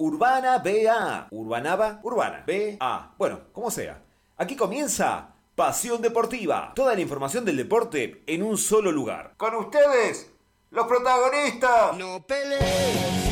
[0.00, 1.28] Urbana BA.
[1.30, 3.14] Urbanaba, Urbana BA.
[3.18, 4.02] Bueno, como sea.
[4.38, 6.72] Aquí comienza Pasión Deportiva.
[6.74, 9.34] Toda la información del deporte en un solo lugar.
[9.36, 10.32] Con ustedes,
[10.70, 11.98] los protagonistas.
[11.98, 13.29] No pelees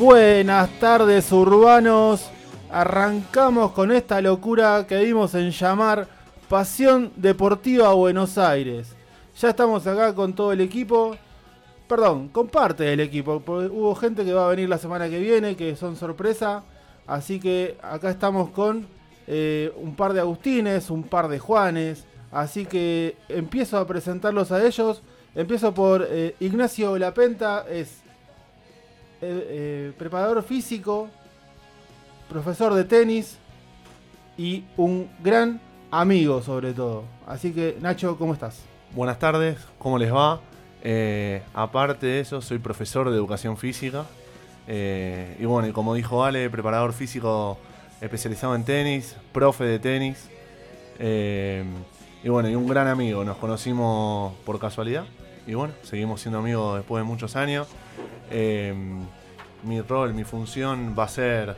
[0.00, 2.30] Buenas tardes urbanos,
[2.70, 6.08] arrancamos con esta locura que dimos en llamar
[6.48, 8.96] Pasión Deportiva Buenos Aires.
[9.38, 11.18] Ya estamos acá con todo el equipo,
[11.86, 15.54] perdón, con parte del equipo, hubo gente que va a venir la semana que viene,
[15.54, 16.62] que son sorpresa,
[17.06, 18.86] así que acá estamos con
[19.26, 24.64] eh, un par de Agustines, un par de Juanes, así que empiezo a presentarlos a
[24.64, 25.02] ellos.
[25.34, 27.99] Empiezo por eh, Ignacio Lapenta, es
[29.22, 31.08] eh, preparador físico,
[32.28, 33.38] profesor de tenis
[34.38, 37.04] y un gran amigo sobre todo.
[37.26, 38.62] Así que Nacho, ¿cómo estás?
[38.94, 40.40] Buenas tardes, ¿cómo les va?
[40.82, 44.04] Eh, aparte de eso, soy profesor de educación física.
[44.66, 47.58] Eh, y bueno, y como dijo Ale, preparador físico
[48.00, 50.28] especializado en tenis, profe de tenis.
[52.22, 53.24] Y bueno, y un gran amigo.
[53.24, 55.04] Nos conocimos por casualidad.
[55.46, 57.66] Y bueno, seguimos siendo amigos después de muchos años.
[58.30, 58.74] Eh,
[59.62, 61.56] mi rol, mi función va a ser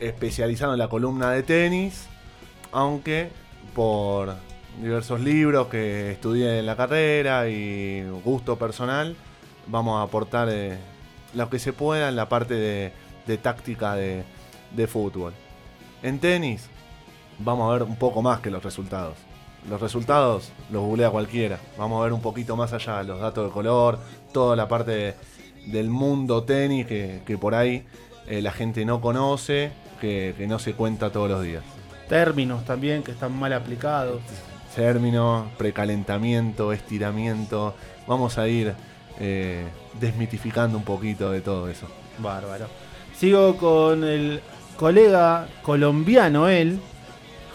[0.00, 2.08] especializado en la columna de tenis.
[2.72, 3.30] Aunque
[3.74, 4.34] por
[4.80, 9.14] diversos libros que estudié en la carrera y gusto personal,
[9.66, 10.78] vamos a aportar eh,
[11.34, 14.24] lo que se pueda en la parte de, táctica de,
[14.74, 15.32] de fútbol.
[16.02, 16.68] En tenis,
[17.38, 19.16] vamos a ver un poco más que los resultados.
[19.70, 21.58] Los resultados los googlea cualquiera.
[21.78, 23.98] Vamos a ver un poquito más allá, los datos de color,
[24.32, 25.14] toda la parte de-
[25.66, 27.84] del mundo tenis que, que por ahí
[28.26, 31.62] eh, la gente no conoce, que, que no se cuenta todos los días.
[32.08, 34.20] Términos también que están mal aplicados.
[34.74, 37.74] término, precalentamiento, estiramiento.
[38.06, 38.74] Vamos a ir
[39.20, 39.64] eh,
[40.00, 41.86] desmitificando un poquito de todo eso.
[42.18, 42.66] Bárbaro.
[43.16, 44.40] Sigo con el
[44.76, 46.80] colega colombiano, él,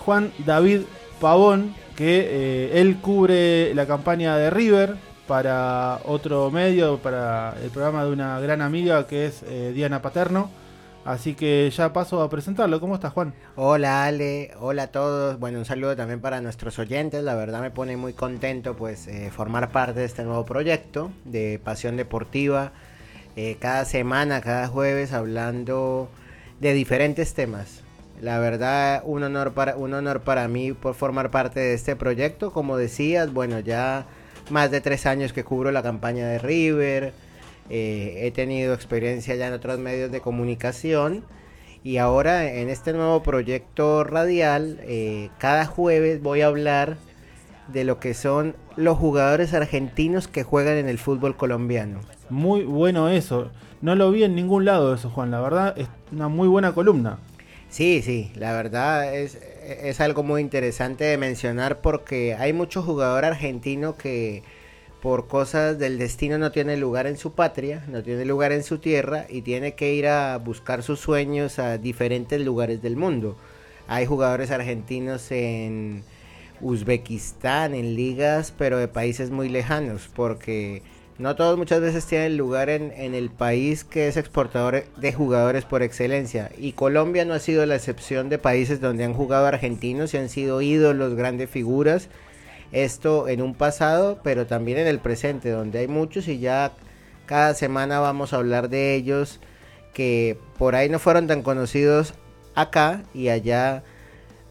[0.06, 0.82] Juan David
[1.20, 4.96] Pavón, que eh, él cubre la campaña de River
[5.28, 10.50] para otro medio, para el programa de una gran amiga que es eh, Diana Paterno.
[11.06, 12.82] Así que ya paso a presentarlo.
[12.82, 13.34] ¿Cómo estás, Juan?
[13.56, 15.40] Hola Ale, hola a todos.
[15.40, 17.24] Bueno, un saludo también para nuestros oyentes.
[17.24, 21.62] La verdad me pone muy contento pues eh, formar parte de este nuevo proyecto de
[21.64, 22.74] Pasión Deportiva.
[23.38, 26.10] Eh, cada semana, cada jueves hablando
[26.60, 27.84] de diferentes temas.
[28.20, 32.52] La verdad, un honor para un honor para mí por formar parte de este proyecto.
[32.52, 34.08] Como decías, bueno, ya
[34.50, 37.14] más de tres años que cubro la campaña de River.
[37.70, 41.24] Eh, he tenido experiencia ya en otros medios de comunicación.
[41.84, 46.98] Y ahora en este nuevo proyecto radial, eh, cada jueves voy a hablar
[47.68, 52.00] de lo que son los jugadores argentinos que juegan en el fútbol colombiano.
[52.30, 53.52] Muy bueno eso.
[53.82, 55.32] No lo vi en ningún lado eso, Juan.
[55.32, 57.20] La verdad es una muy buena columna.
[57.70, 59.38] Sí, sí, la verdad es,
[59.68, 64.44] es algo muy interesante de mencionar porque hay mucho jugador argentino que
[65.02, 68.80] por cosas del destino no tiene lugar en su patria, no tiene lugar en su
[68.80, 73.38] tierra y tiene que ir a buscar sus sueños a diferentes lugares del mundo.
[73.88, 76.04] Hay jugadores argentinos en
[76.62, 80.82] Uzbekistán, en ligas, pero de países muy lejanos, porque
[81.20, 85.66] no todos muchas veces tienen lugar en, en el país que es exportador de jugadores
[85.66, 86.52] por excelencia.
[86.58, 90.30] Y Colombia no ha sido la excepción de países donde han jugado argentinos y han
[90.30, 92.10] sido ídolos, grandes figuras.
[92.72, 96.74] Esto en un pasado, pero también en el presente, donde hay muchos y ya
[97.26, 99.40] cada semana vamos a hablar de ellos
[99.94, 102.14] que por ahí no fueron tan conocidos
[102.54, 103.84] acá y allá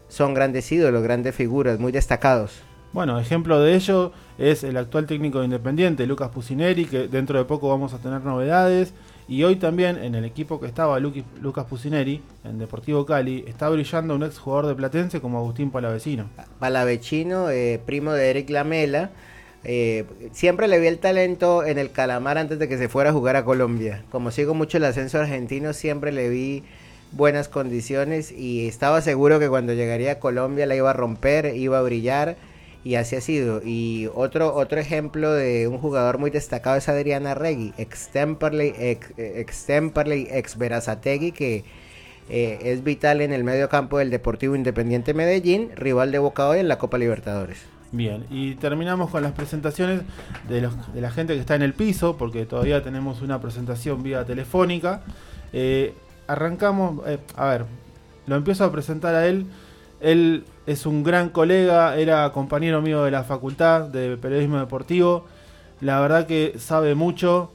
[0.09, 2.66] son grandes ídolos, grandes figuras, muy destacados.
[2.93, 7.45] Bueno, ejemplo de ello es el actual técnico de Independiente, Lucas Pusineri, que dentro de
[7.45, 8.93] poco vamos a tener novedades.
[9.27, 14.15] Y hoy también en el equipo que estaba Lucas Pusineri, en Deportivo Cali, está brillando
[14.15, 16.29] un ex jugador de Platense como Agustín Palavecino.
[16.59, 19.11] Palavecino, eh, primo de Eric Lamela.
[19.65, 23.13] eh, siempre le vi el talento en el Calamar antes de que se fuera a
[23.13, 24.05] jugar a Colombia.
[24.11, 26.63] Como sigo mucho el ascenso argentino, siempre le vi
[27.11, 31.79] buenas condiciones y estaba seguro que cuando llegaría a Colombia la iba a romper, iba
[31.79, 32.37] a brillar
[32.87, 33.61] y así ha sido.
[33.65, 40.55] Y otro, otro ejemplo de un jugador muy destacado es Adriana Regui, ex Temperley, ex,
[41.33, 41.65] que
[42.29, 46.59] eh, es vital en el medio campo del Deportivo Independiente Medellín, rival de Boca hoy
[46.59, 47.57] en la Copa Libertadores.
[47.91, 50.03] Bien, y terminamos con las presentaciones
[50.47, 50.61] de
[51.01, 55.01] la gente que está en el piso, porque todavía tenemos una presentación vía telefónica.
[55.51, 55.93] Eh,
[56.27, 57.65] arrancamos, eh, a ver,
[58.27, 59.45] lo empiezo a presentar a él.
[59.99, 65.25] Él es un gran colega, era compañero mío de la facultad de periodismo deportivo.
[65.81, 67.51] La verdad que sabe mucho.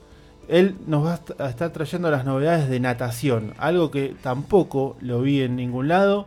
[0.49, 4.97] Él nos va a est- a estar trayendo las novedades de natación, algo que tampoco
[5.01, 6.27] lo vi en ningún lado.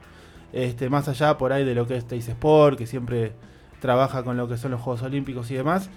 [0.54, 3.34] Este, más allá por ahí de lo que es Teis Sport, que siempre
[3.82, 5.90] trabaja con lo que son los Juegos Olímpicos y demás.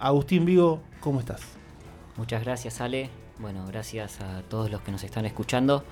[0.00, 1.40] Agustín Vigo, ¿cómo estás?
[2.16, 3.08] Muchas gracias Ale,
[3.38, 5.84] bueno, gracias a todos los que nos están escuchando.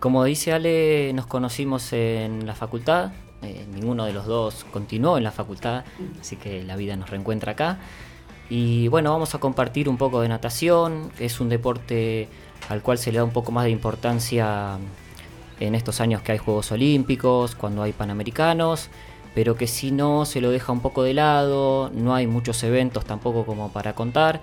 [0.00, 3.12] Como dice Ale, nos conocimos en la facultad,
[3.42, 5.84] eh, ninguno de los dos continuó en la facultad,
[6.18, 7.78] así que la vida nos reencuentra acá.
[8.48, 12.28] Y bueno, vamos a compartir un poco de natación, es un deporte
[12.70, 14.78] al cual se le da un poco más de importancia
[15.60, 18.88] en estos años que hay Juegos Olímpicos, cuando hay Panamericanos,
[19.34, 23.04] pero que si no se lo deja un poco de lado, no hay muchos eventos
[23.04, 24.40] tampoco como para contar.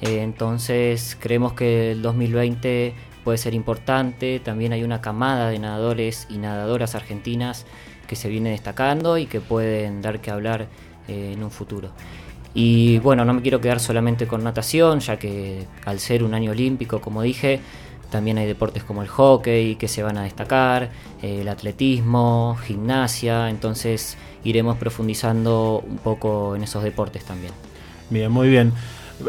[0.00, 6.26] Eh, entonces creemos que el 2020 puede ser importante, también hay una camada de nadadores
[6.30, 7.66] y nadadoras argentinas
[8.06, 10.66] que se viene destacando y que pueden dar que hablar
[11.08, 11.90] eh, en un futuro.
[12.54, 16.50] Y bueno, no me quiero quedar solamente con natación, ya que al ser un año
[16.50, 17.60] olímpico, como dije,
[18.10, 20.90] también hay deportes como el hockey que se van a destacar,
[21.22, 27.54] eh, el atletismo, gimnasia, entonces iremos profundizando un poco en esos deportes también.
[28.10, 28.72] Bien, muy bien.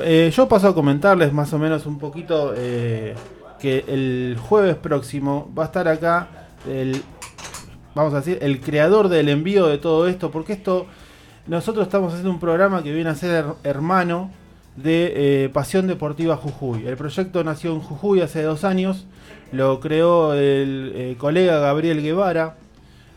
[0.01, 2.53] Eh, yo paso a comentarles más o menos un poquito
[3.63, 6.27] que el jueves próximo va a estar acá
[6.69, 7.01] el,
[7.95, 10.85] vamos a decir, el creador del envío de todo esto, porque esto,
[11.47, 14.31] nosotros estamos haciendo un programa que viene a ser her- hermano
[14.75, 15.13] de
[15.45, 16.85] eh, Pasión Deportiva Jujuy.
[16.85, 19.05] El proyecto nació en Jujuy hace dos años,
[19.53, 22.57] lo creó el eh, colega Gabriel Guevara,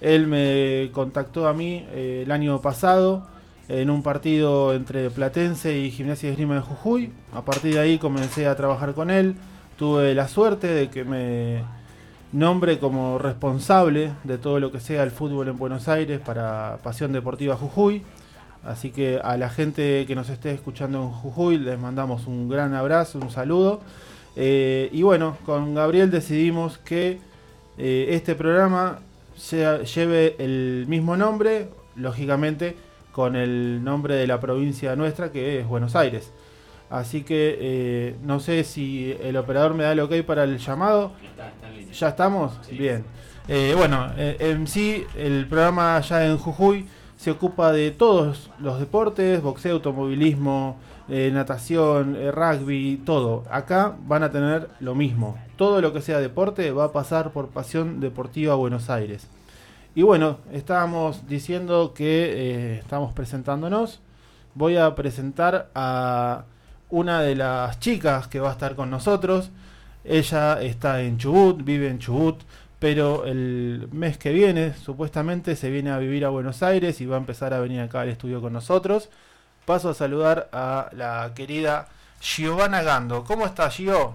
[0.01, 3.27] él me contactó a mí eh, el año pasado
[3.69, 7.11] en un partido entre Platense y Gimnasia de Esgrima de Jujuy.
[7.35, 9.35] A partir de ahí comencé a trabajar con él.
[9.77, 11.63] Tuve la suerte de que me
[12.33, 17.13] nombre como responsable de todo lo que sea el fútbol en Buenos Aires para Pasión
[17.13, 18.03] Deportiva Jujuy.
[18.65, 22.75] Así que a la gente que nos esté escuchando en Jujuy les mandamos un gran
[22.75, 23.81] abrazo, un saludo.
[24.35, 27.19] Eh, y bueno, con Gabriel decidimos que
[27.79, 29.01] eh, este programa
[29.95, 32.77] lleve el mismo nombre, lógicamente
[33.13, 36.33] con el nombre de la provincia nuestra que es Buenos Aires.
[36.89, 41.13] Así que eh, no sé si el operador me da el ok para el llamado.
[41.93, 42.53] ¿Ya estamos?
[42.71, 43.05] Bien.
[43.49, 46.87] Eh, bueno, eh, en sí el programa allá en Jujuy
[47.17, 50.77] se ocupa de todos los deportes, boxeo, automovilismo,
[51.09, 53.45] eh, natación, rugby, todo.
[53.51, 55.39] Acá van a tener lo mismo.
[55.57, 59.29] Todo lo que sea deporte va a pasar por Pasión Deportiva Buenos Aires.
[59.95, 64.03] Y bueno, estábamos diciendo que estamos presentándonos.
[64.55, 66.45] Voy a presentar a
[66.91, 69.51] una de las chicas que va a estar con nosotros.
[70.05, 72.41] Ella está en Chubut, vive en Chubut,
[72.79, 77.17] pero el mes que viene supuestamente se viene a vivir a Buenos Aires y va
[77.17, 79.11] a empezar a venir acá al estudio con nosotros.
[79.65, 81.89] Paso a saludar a la querida
[82.21, 83.25] Giovanna Gando.
[83.25, 84.15] ¿Cómo estás, Gio?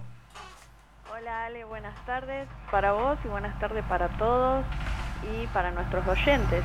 [1.11, 4.63] Hola Ale, buenas tardes para vos y buenas tardes para todos
[5.23, 6.63] y para nuestros oyentes.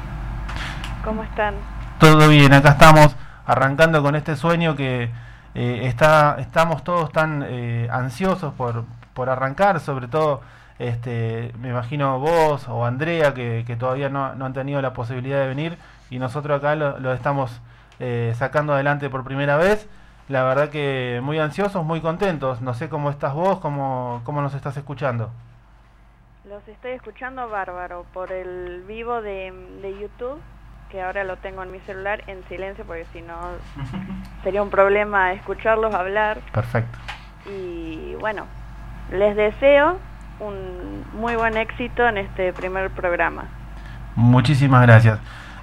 [1.05, 1.57] ¿Cómo están?
[1.99, 5.11] Todo bien, acá estamos arrancando con este sueño que
[5.59, 8.85] eh, está, estamos todos tan eh, ansiosos por,
[9.15, 10.43] por arrancar, sobre todo
[10.79, 15.41] este, me imagino vos o Andrea que, que todavía no, no han tenido la posibilidad
[15.41, 15.79] de venir
[16.11, 17.63] y nosotros acá lo, estamos
[18.01, 19.89] eh, sacando adelante por primera vez.
[20.29, 22.61] La verdad que muy ansiosos, muy contentos.
[22.61, 25.31] No sé cómo estás vos, cómo, cómo nos estás escuchando.
[26.45, 30.39] Los estoy escuchando bárbaro por el vivo de, de YouTube,
[30.91, 33.35] que ahora lo tengo en mi celular en silencio porque si no
[34.43, 36.39] sería un problema escucharlos hablar.
[36.53, 36.99] Perfecto.
[37.51, 38.45] Y bueno,
[39.13, 39.99] les deseo
[40.41, 43.45] un muy buen éxito en este primer programa.
[44.15, 45.19] Muchísimas gracias.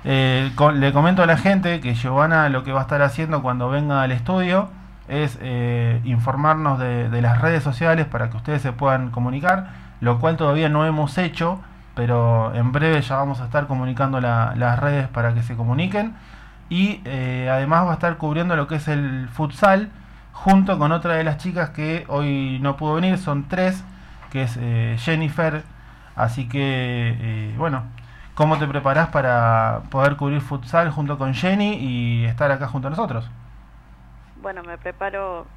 [0.06, 3.42] Eh, co- le comento a la gente que Giovanna lo que va a estar haciendo
[3.42, 4.70] cuando venga al estudio
[5.08, 9.68] es eh, informarnos de, de las redes sociales para que ustedes se puedan comunicar,
[10.02, 11.62] lo cual todavía no hemos hecho,
[11.96, 16.16] pero en breve ya vamos a estar comunicando la- las redes para que se comuniquen.
[16.70, 19.90] Y eh, además va a estar cubriendo lo que es el futsal
[20.32, 23.84] junto con otra de las chicas que hoy no pudo venir, son tres,
[24.32, 25.64] que es eh, Jennifer.
[26.16, 27.84] Así que, eh, bueno,
[28.36, 32.92] ¿cómo te preparás para poder cubrir futsal junto con Jenny y estar acá junto a
[32.92, 33.30] nosotros?
[34.36, 35.48] Bueno, me preparo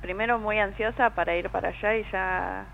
[0.00, 2.66] primero muy ansiosa para ir para allá y ya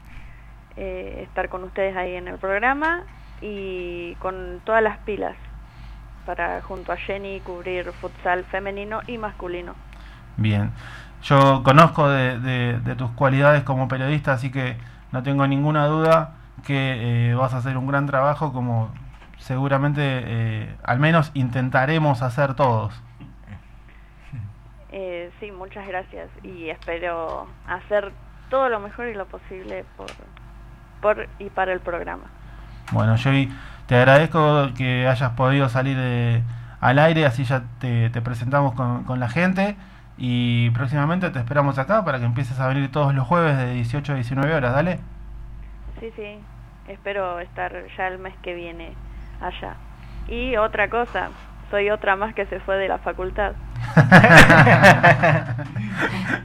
[0.77, 3.03] eh, estar con ustedes ahí en el programa
[3.41, 5.35] y con todas las pilas
[6.27, 9.75] para junto a Jenny cubrir futsal femenino y masculino.
[10.37, 10.71] Bien.
[11.23, 14.77] Yo conozco de, de- de tus cualidades como periodista, así que
[15.13, 16.35] no tengo ninguna duda
[16.67, 18.91] que eh, vas a hacer un gran trabajo como
[19.39, 22.95] seguramente eh, al menos intentaremos hacer todos.
[24.91, 28.13] Eh, sí, muchas gracias y espero hacer
[28.51, 30.07] todo lo mejor y lo posible por,
[31.03, 32.25] por y para el programa.
[32.93, 33.53] Bueno, Joey,
[33.87, 36.43] te agradezco que hayas podido salir de-
[36.81, 39.77] al aire, así ya te, te presentamos con, con la gente
[40.19, 44.13] y próximamente te esperamos acá para que empieces a venir todos los jueves de 18
[44.13, 44.99] a 19 horas, dale.
[46.01, 46.39] Sí, sí,
[46.89, 48.95] espero estar ya el mes que viene
[49.41, 49.75] allá.
[50.29, 51.29] Y otra cosa,
[51.71, 53.53] soy otra más que se fue de la facultad.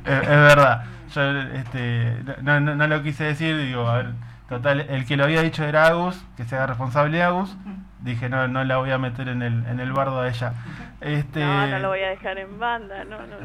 [0.05, 0.83] es, es verdad.
[1.13, 4.11] Yo este, no, no- no lo quise decir, digo, a ver,
[4.49, 7.55] total, el que lo había dicho era Agus, que se haga responsable Agus.
[8.01, 10.53] Dije, no, no la voy a meter en el, en el bardo a ella.
[11.01, 13.35] Este, No, no lo voy a dejar en banda, no, no.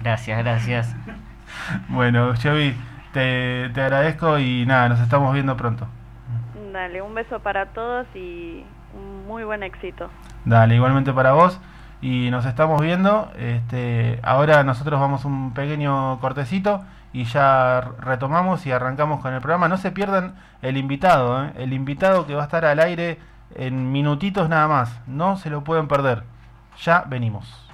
[0.00, 0.96] Gracias, gracias.
[1.88, 2.76] Bueno, Joey,
[3.14, 5.88] te, te agradezco y nada, nos estamos viendo pronto.
[6.72, 8.64] Dale, un beso para todos y
[8.94, 10.10] un muy buen éxito.
[10.44, 11.58] Dale, igualmente para vos.
[12.02, 13.32] Y nos estamos viendo.
[13.38, 16.84] Este, ahora nosotros vamos un pequeño cortecito
[17.18, 19.66] y ya retomamos y arrancamos con el programa.
[19.66, 21.52] No se pierdan el invitado, ¿eh?
[21.56, 23.18] el invitado que va a estar al aire
[23.56, 25.00] en minutitos nada más.
[25.08, 26.22] No se lo pueden perder.
[26.80, 27.68] Ya venimos.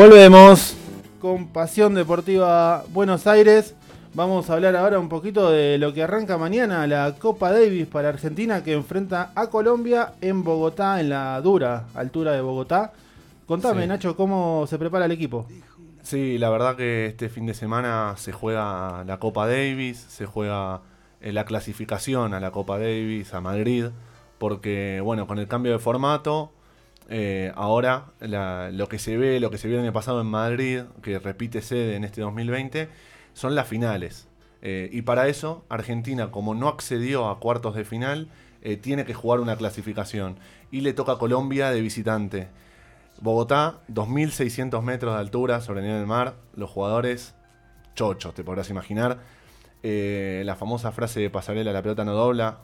[0.00, 0.74] Volvemos
[1.20, 3.74] con Pasión Deportiva Buenos Aires.
[4.14, 8.08] Vamos a hablar ahora un poquito de lo que arranca mañana la Copa Davis para
[8.08, 12.94] Argentina que enfrenta a Colombia en Bogotá, en la dura altura de Bogotá.
[13.44, 13.88] Contame, Sí.
[13.88, 15.46] Nacho, cómo se prepara el equipo.
[16.02, 20.80] Sí, la verdad que este fin de semana se juega la Copa Davis, se juega
[21.20, 23.88] eh, la clasificación a la Copa Davis, a Madrid,
[24.38, 26.52] porque bueno, con el cambio de formato,
[27.12, 30.82] eh, ahora lo que se ve, lo que se vio el año pasado en Madrid,
[31.02, 32.88] que repite sede en este 2020,
[33.34, 34.28] son las finales.
[34.62, 38.28] Eh, y para eso, Argentina, como no accedió a cuartos de final,
[38.62, 40.38] eh, tiene que jugar una clasificación.
[40.70, 42.48] Y le toca a Colombia de visitante.
[43.20, 46.36] Bogotá, 2.600 metros de altura sobre el nivel del mar.
[46.54, 47.34] Los jugadores
[47.96, 49.18] chochos, te podrás imaginar.
[49.82, 52.58] La famosa frase de pasarela, la pelota no dobla,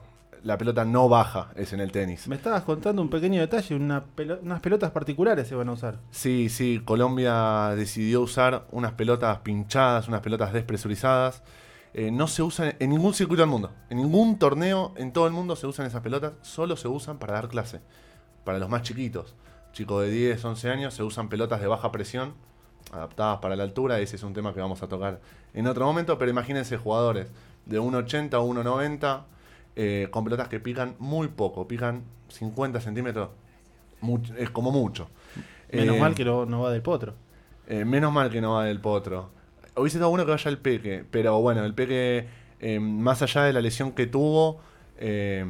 [0.46, 2.28] la pelota no baja, es en el tenis.
[2.28, 4.04] Me estabas contando un pequeño detalle, una
[4.42, 5.98] unas pelotas particulares se van a usar.
[6.12, 11.42] Sí, sí, Colombia decidió usar unas pelotas pinchadas, unas pelotas despresurizadas.
[11.94, 13.72] eh, no se usan en ningún circuito del mundo.
[13.90, 16.34] En ningún torneo en todo el mundo se usan esas pelotas.
[16.42, 17.80] Solo se usan para dar clase.
[18.44, 19.34] Para los más chiquitos.
[19.72, 22.34] Chicos de 10, 11 años se usan pelotas de baja presión.
[22.92, 23.98] Adaptadas para la altura.
[23.98, 25.20] Ese es un tema que vamos a tocar
[25.54, 26.18] en otro momento.
[26.18, 27.32] Pero imagínense jugadores
[27.64, 29.24] de 1,80 o 1,90.
[29.76, 31.68] Eh, con pelotas que pican muy poco.
[31.68, 33.28] Pican 50 centímetros.
[34.00, 35.08] mucho- es como mucho.
[35.72, 37.14] Menos Eh, mal que no, no va del potro.
[37.66, 39.30] eh, menos mal que no va del potro.
[39.74, 42.26] Hubiese estado bueno que vaya el Peque, pero bueno, el Peque,
[42.60, 44.60] eh, más allá de la lesión que tuvo
[44.98, 45.44] eh,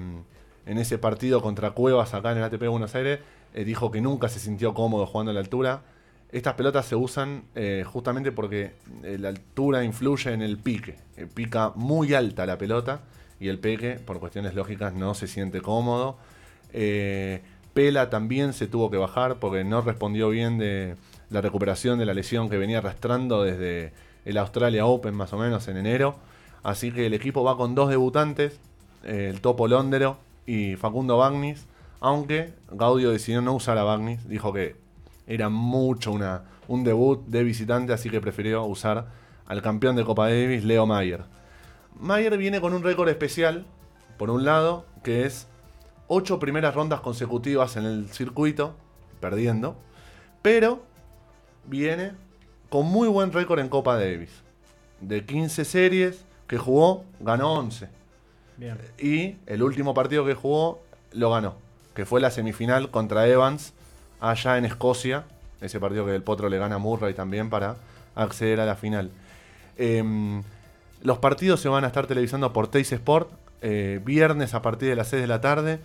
[0.65, 3.21] en ese partido contra Cuevas acá en el ATP de Buenos Aires,
[3.55, 5.83] eh, dijo que nunca se sintió cómodo jugando a la altura.
[6.33, 10.97] Estas pelotas se usan eh, justamente porque eh, la altura influye en el pique.
[11.17, 13.01] Eh, pica muy alta la pelota
[13.39, 16.17] y el Peque, por cuestiones lógicas, no se siente cómodo.
[16.73, 17.43] Eh,
[17.75, 20.97] Pela también se tuvo que bajar porque no respondió bien de
[21.31, 23.93] la recuperación de la lesión que venía arrastrando desde
[24.25, 26.17] el Australia Open más o menos en enero.
[26.63, 28.59] Así que el equipo va con dos debutantes,
[29.05, 31.67] eh, el Topo Londero y Facundo Bagnis,
[32.01, 34.77] aunque Gaudio decidió no usar a Bagnis, dijo que
[35.27, 39.07] era mucho una, un debut de visitante, así que prefirió usar
[39.47, 41.25] al campeón de Copa Davis, Leo Mayer.
[41.99, 43.67] Mayer viene con un récord especial,
[44.19, 45.47] por un lado, que es
[46.09, 48.75] ocho primeras rondas consecutivas en el circuito,
[49.21, 49.77] perdiendo,
[50.43, 50.83] pero
[51.65, 52.13] viene
[52.69, 54.43] con muy buen récord en Copa Davis.
[55.01, 57.89] De 15 series que jugó, ganó 11.
[58.57, 58.79] Bien.
[58.99, 60.81] Y el último partido que jugó,
[61.13, 61.57] lo ganó.
[61.95, 63.73] Que fue la semifinal contra Evans,
[64.21, 65.25] allá en Escocia.
[65.61, 67.77] Ese partido que el Potro le gana a Murray también para
[68.15, 69.11] acceder a la final.
[69.77, 70.43] Em,
[71.03, 73.31] los partidos se van a estar televisando por Teis Sport.
[73.63, 75.81] eh, viernes a partir de las 6 de la tarde.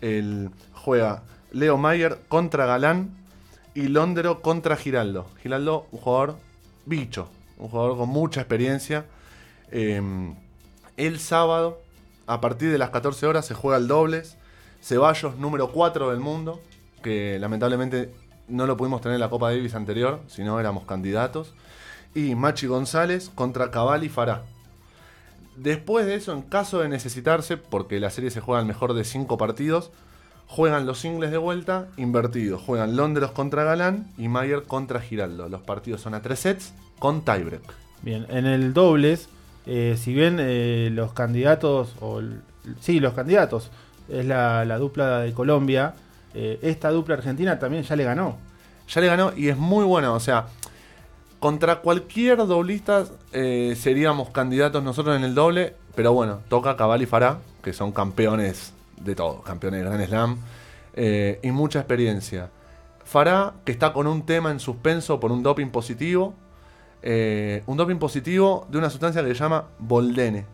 [0.00, 3.10] El, juega Leo Mayer contra Galán
[3.74, 5.26] y Londero contra Giraldo.
[5.42, 6.36] Giraldo, un jugador
[6.86, 7.28] bicho,
[7.58, 9.06] un jugador con mucha experiencia.
[9.70, 10.34] Em,
[10.96, 11.80] el sábado,
[12.26, 14.36] a partir de las 14 horas, se juega el dobles.
[14.82, 16.60] Ceballos, número 4 del mundo,
[17.02, 18.12] que lamentablemente
[18.48, 21.54] no lo pudimos tener en la Copa Davis anterior, si no éramos candidatos.
[22.14, 24.44] Y Machi González contra Cabal y Fará.
[25.56, 29.04] Después de eso, en caso de necesitarse, porque la serie se juega al mejor de
[29.04, 29.90] 5 partidos,
[30.46, 32.60] juegan los singles de vuelta invertidos.
[32.62, 35.48] Juegan Londres contra Galán y Mayer contra Giraldo.
[35.48, 37.62] Los partidos son a 3 sets con tiebreak.
[38.02, 39.28] Bien, en el dobles,
[39.66, 42.20] eh, si bien eh, los candidatos, o
[42.80, 43.70] sí, los candidatos,
[44.08, 45.94] es la, la dupla de Colombia,
[46.34, 48.36] eh, esta dupla argentina también ya le ganó.
[48.88, 50.12] ya le ganó y es muy buena.
[50.12, 50.46] O sea,
[51.44, 53.04] contra cualquier doblista
[53.34, 55.74] eh, seríamos candidatos nosotros en el doble.
[55.94, 60.38] Pero bueno, toca Cabal y Fará, que son campeones de todo, campeones de Grand Slam
[60.94, 62.48] eh, y mucha experiencia.
[63.04, 66.32] Fará, que está con un tema en suspenso por un doping positivo.
[67.02, 70.46] eh, un doping positivo de una sustancia que se llama Boldene.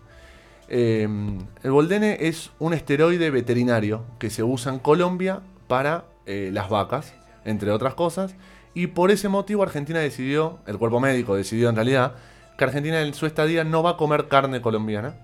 [0.66, 7.70] El Boldene es un esteroide veterinario que se usa en Colombia para las vacas, entre
[7.70, 8.34] otras cosas.
[8.74, 12.14] Y por ese motivo Argentina decidió, el cuerpo médico decidió en realidad,
[12.56, 15.14] que Argentina en su estadía no va a comer carne colombiana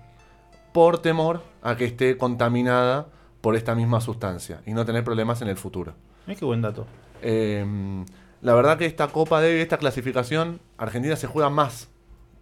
[0.73, 3.07] por temor a que esté contaminada
[3.41, 5.93] por esta misma sustancia y no tener problemas en el futuro.
[6.25, 6.85] Mira qué buen dato.
[7.21, 7.65] Eh,
[8.41, 11.89] la verdad que esta Copa de esta clasificación, Argentina se juega más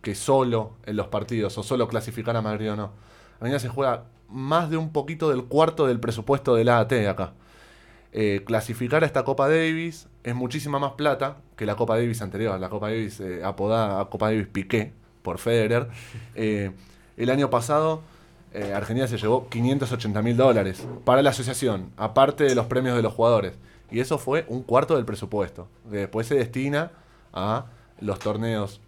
[0.02, 2.92] que solo en los partidos o solo clasificar a Madrid o no.
[3.36, 7.34] Argentina se juega más de un poquito del cuarto del presupuesto del AAT acá.
[8.14, 12.60] Eh, clasificar a esta Copa Davis es muchísima más plata que la Copa Davis anterior.
[12.60, 15.88] La Copa Davis eh, apodada Copa Davis Piqué por Federer.
[16.36, 16.72] Eh,
[17.18, 18.02] el año pasado
[18.74, 23.14] Argentina se llevó 580 mil dólares para la asociación, aparte de los premios de los
[23.14, 23.54] jugadores.
[23.92, 26.92] Y eso fue un cuarto del presupuesto, que después se destina
[27.34, 27.66] a
[28.00, 28.80] los torneos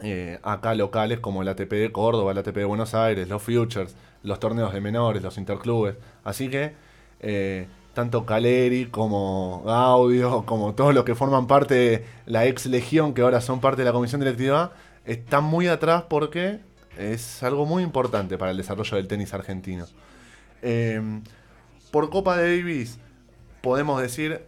[0.00, 3.94] eh, acá locales como el ATP de Córdoba, el ATP de Buenos Aires, los Futures,
[4.24, 5.94] los torneos de menores, los interclubes.
[6.24, 6.74] Así que
[7.20, 13.14] eh, tanto Caleri como Gaudio, como todos los que forman parte de la ex Legión,
[13.14, 14.72] que ahora son parte de la comisión directiva,
[15.04, 16.60] están muy atrás porque
[16.96, 19.86] es algo muy importante para el desarrollo del tenis argentino.
[20.62, 21.20] Eh,
[21.90, 22.98] por Copa de Davis
[23.60, 24.46] podemos decir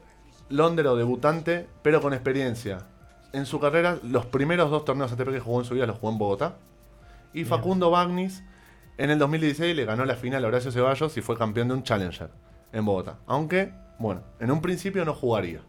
[0.48, 2.86] Londero debutante, pero con experiencia.
[3.32, 6.12] En su carrera, los primeros dos torneos ATP que jugó en su vida los jugó
[6.12, 6.56] en Bogotá.
[7.32, 8.44] Y Facundo Bagnis,
[8.96, 11.82] en el 2016 le ganó la final a Horacio Ceballos y fue campeón de un
[11.82, 12.30] Challenger
[12.74, 13.16] en Bogotá.
[13.26, 15.60] Aunque, bueno, en un principio no jugaría.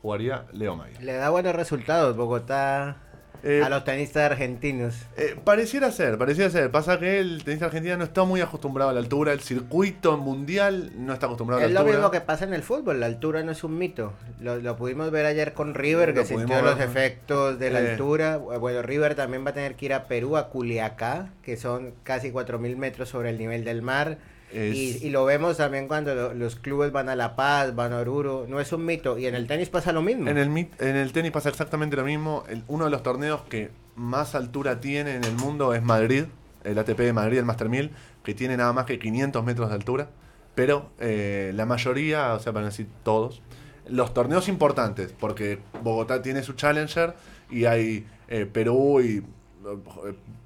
[0.00, 1.02] Jugaría Leo Mayer.
[1.02, 2.16] Le da buenos resultados.
[2.16, 2.96] Bogotá
[3.44, 4.94] Eh, a los tenistas argentinos.
[5.16, 6.70] Eh, pareciera ser, pareciera ser.
[6.70, 9.32] Pasa que el tenista argentino no está muy acostumbrado a la altura.
[9.32, 11.98] El circuito mundial no está acostumbrado a Es la lo altura.
[11.98, 14.12] mismo que pasa en el fútbol, la altura no es un mito.
[14.40, 17.90] Lo, lo pudimos ver ayer con River, Lo que sintió los efectos de la Eh.
[17.92, 18.36] altura.
[18.36, 22.30] Bueno, River también va a tener que ir a Perú, a Culiacá, que son casi
[22.30, 24.18] 4.000 metros sobre el nivel del mar.
[24.52, 27.92] Es- Y, y lo vemos también cuando lo- los clubes van a La Paz, van
[27.92, 28.46] a Oruro.
[28.48, 29.18] No es un mito.
[29.18, 30.28] Y en el tenis pasa lo mismo.
[30.28, 32.44] En el, en el tenis pasa exactamente lo mismo.
[32.48, 36.24] El- uno de los torneos que más altura tiene en el mundo es Madrid,
[36.64, 37.90] el ATP de Madrid, el Master 1000,
[38.24, 40.08] que tiene nada más que 500 metros de altura.
[40.54, 43.40] Pero eh, la mayoría, o sea, para decir todos,
[43.88, 47.14] los torneos importantes, porque Bogotá tiene su Challenger
[47.50, 49.24] y hay eh, Perú y eh,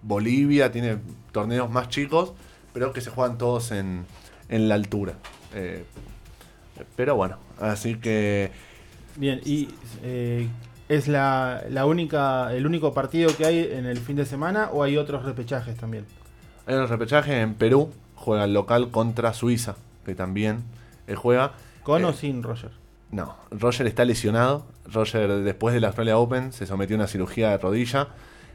[0.02, 0.98] Bolivia tiene
[1.32, 2.32] torneos más chicos,
[2.76, 4.04] pero que se juegan todos en,
[4.50, 5.14] en la altura.
[5.54, 5.86] Eh,
[6.94, 8.50] pero bueno, así que
[9.16, 9.70] Bien, y
[10.02, 10.46] eh,
[10.90, 14.82] ¿es la, la única, el único partido que hay en el fin de semana o
[14.82, 16.04] hay otros repechajes también?
[16.66, 20.62] En el repechaje en Perú juega el local contra Suiza, que también
[21.06, 21.52] eh, juega.
[21.82, 22.72] ¿Con o sin Roger?
[23.10, 24.66] No, Roger está lesionado.
[24.84, 28.08] Roger después del Australia Open se sometió a una cirugía de rodilla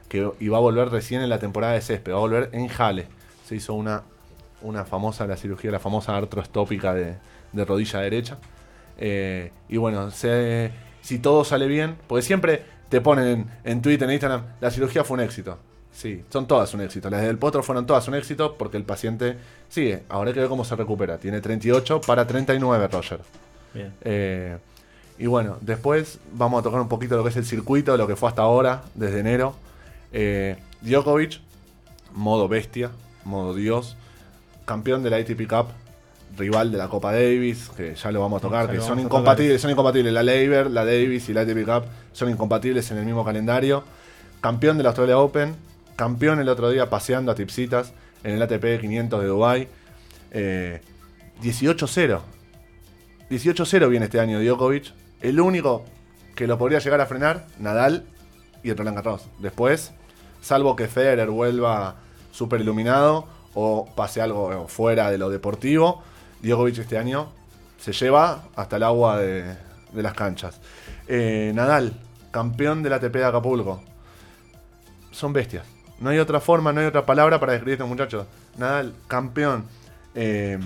[0.10, 2.67] que, y va a volver recién en la temporada de césped, va a volver en
[2.67, 3.07] Jale.
[3.51, 4.03] Se hizo una,
[4.61, 7.17] una famosa, la cirugía, la famosa artrostópica de,
[7.51, 8.37] de rodilla derecha.
[8.97, 14.07] Eh, y bueno, se- si todo sale bien, porque siempre te ponen en, en Twitter,
[14.07, 15.57] en Instagram, la cirugía fue un éxito.
[15.91, 17.09] Sí, son todas un éxito.
[17.09, 19.35] Las del Potro fueron todas un éxito porque el paciente
[19.67, 20.03] sigue.
[20.07, 21.17] Ahora hay que ver cómo se recupera.
[21.17, 23.19] Tiene 38 para 39, Roger.
[23.73, 23.93] Bien.
[23.99, 24.57] Eh,
[25.19, 28.15] y bueno, después vamos a tocar un poquito lo que es el circuito, lo que
[28.15, 29.55] fue hasta ahora, desde enero.
[30.13, 31.41] Eh, Djokovic,
[32.13, 32.91] modo bestia,
[33.25, 33.97] modo dios,
[34.65, 35.67] campeón de la ATP Cup,
[36.38, 39.71] rival de la Copa Davis, que ya lo vamos a tocar, que son incompatibles, son
[39.71, 40.13] incompatibles.
[40.13, 43.84] La Laver, la Davis y la ATP Cup son incompatibles en el mismo calendario.
[44.39, 45.55] Campeón de la Australia Open,
[45.95, 49.67] campeón el otro día paseando a Tipsitas en el ATP 500 de Dubai.
[50.31, 50.81] Eh,
[51.41, 52.21] 18-0.
[53.29, 54.93] 18-0 viene este año Djokovic.
[55.21, 55.86] El único
[56.36, 58.05] que lo podría llegar a frenar, Nadal
[58.63, 59.27] y el Roland Garros.
[59.39, 59.91] Después,
[60.41, 61.95] salvo que Federer vuelva
[62.32, 66.02] super iluminado o pase algo eh, fuera de lo deportivo,
[66.41, 67.30] Djokovic este año
[67.80, 69.56] se lleva hasta el agua de,
[69.91, 70.60] de las canchas.
[71.08, 71.94] Eh, Nadal,
[72.32, 73.82] campeón del ATP de Acapulco.
[75.12, 75.65] Son bestias.
[76.00, 78.26] No hay otra forma, no hay otra palabra para describir a estos muchachos.
[78.58, 79.65] Nadal, campeón.
[80.15, 80.60] Eh,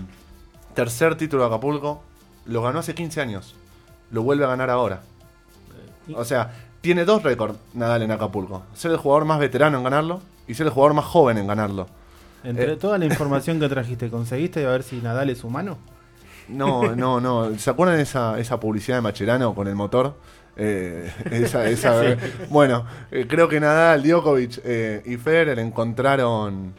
[0.73, 2.01] tercer título de Acapulco.
[2.45, 3.55] Lo ganó hace 15 años.
[4.11, 5.01] Lo vuelve a ganar ahora.
[6.13, 8.63] O sea, tiene dos récords Nadal en Acapulco.
[8.75, 11.87] Ser el jugador más veterano en ganarlo y ser el jugador más joven en ganarlo.
[12.43, 12.75] Entre Eh.
[12.77, 15.77] toda la información que trajiste, ¿conseguiste a ver si Nadal es humano?
[16.47, 17.57] No, no, no.
[17.57, 20.15] ¿Se acuerdan de esa, esa publicidad de Macherano con el motor?
[20.57, 22.01] Eh, esa, esa,
[22.49, 26.73] Bueno, eh, creo que Nadal, Djokovic eh, y Federer encontraron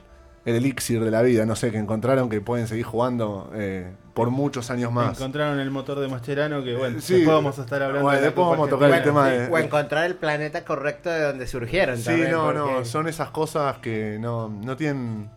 [0.46, 1.44] el elixir de la vida.
[1.44, 5.18] No sé, que encontraron que pueden seguir jugando eh, por muchos años más.
[5.18, 7.16] Encontraron el motor de Mascherano que, bueno, Sí.
[7.16, 9.48] después vamos a estar hablando Bueno, de la después vamos a tocar el tema de-
[9.48, 11.98] O encontrar el planeta correcto de donde surgieron.
[11.98, 15.28] Sí, también, no, porque- no, son esas cosas que no, no tienen,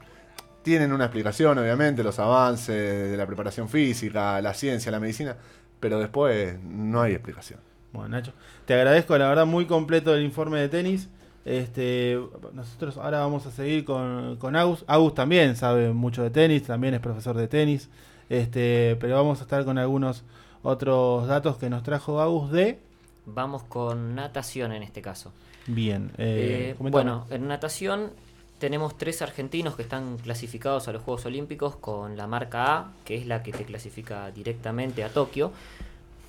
[0.61, 5.35] tienen una explicación, obviamente, los avances de la preparación física, la ciencia, la medicina,
[5.79, 7.59] pero después no hay explicación.
[7.91, 8.33] Bueno, Nacho,
[8.65, 11.09] te agradezco, la verdad, muy completo el informe de tenis.
[11.45, 12.19] Este,
[12.53, 14.83] nosotros ahora vamos a seguir con, con Agus.
[14.87, 17.89] Agus también sabe mucho de tenis, también es profesor de tenis.
[18.29, 20.23] Este, pero vamos a estar con algunos
[20.61, 22.79] otros datos que nos trajo Agus de.
[23.25, 25.31] Vamos con natación en este caso.
[25.67, 28.11] Bien, eh, Eh, bueno, en natación
[28.59, 33.15] tenemos tres argentinos que están clasificados a los Juegos Olímpicos con la marca A, que
[33.15, 35.51] es la que te clasifica directamente a Tokio.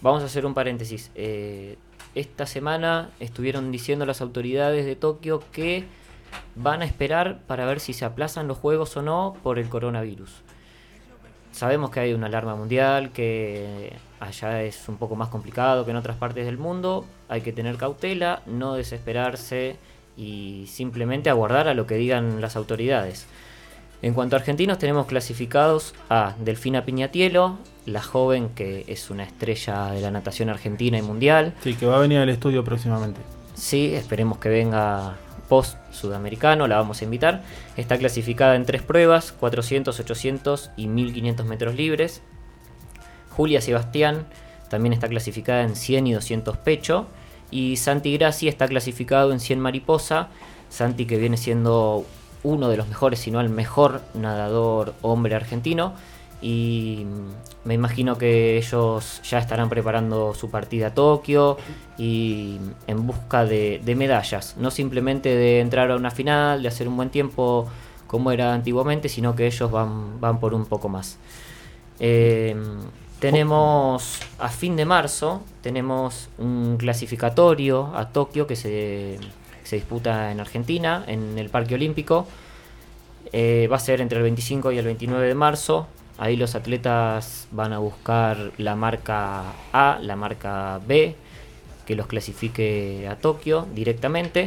[0.01, 1.11] Vamos a hacer un paréntesis.
[1.15, 1.77] Eh,
[2.15, 5.85] esta semana estuvieron diciendo las autoridades de Tokio que
[6.57, 10.31] van a esperar para ver si se aplazan los Juegos o no por el coronavirus.
[11.53, 15.97] Sabemos que hay una alarma mundial, que allá es un poco más complicado que en
[15.97, 17.05] otras partes del mundo.
[17.29, 19.77] Hay que tener cautela, no desesperarse
[20.17, 23.27] y simplemente aguardar a lo que digan las autoridades.
[24.03, 29.87] En cuanto a argentinos, tenemos clasificados a Delfina Piñatielo, la joven que es una estrella
[29.93, 31.55] de la natación argentina y mundial.
[31.63, 33.21] Sí, que va a venir al estudio próximamente.
[33.55, 35.17] Sí, esperemos que venga
[35.49, 37.43] post sudamericano, la vamos a invitar.
[37.77, 42.23] Está clasificada en tres pruebas, 400, 800 y 1500 metros libres.
[43.31, 44.27] Julia Sebastián
[44.69, 47.07] también está clasificada en 100 y 200 pecho.
[47.51, 50.29] Y Santi Grassi está clasificado en 100 mariposa.
[50.69, 52.07] Santi que viene siendo
[52.45, 55.95] uno de los mejores, si no el mejor nadador hombre argentino.
[56.41, 57.05] y
[57.65, 61.59] me imagino que ellos ya estarán preparando su partida a Tokio
[61.99, 66.97] y en busca de, medallas, no simplemente de entrar a una final, de hacer un
[66.97, 67.69] buen tiempo
[68.07, 71.19] como era antiguamente, sino que ellos van, van por un poco más.
[72.01, 72.57] Eh,
[73.19, 79.19] tenemos a fin de marzo, tenemos un clasificatorio a Tokio que se,
[79.65, 82.27] se disputa en Argentina, en el Parque Olímpico.
[83.33, 85.87] Eh, va a ser entre el 25 y el 29 de marzo.
[86.21, 91.17] Ahí los atletas van a buscar la marca A, la marca B,
[91.87, 94.47] que los clasifique a Tokio directamente.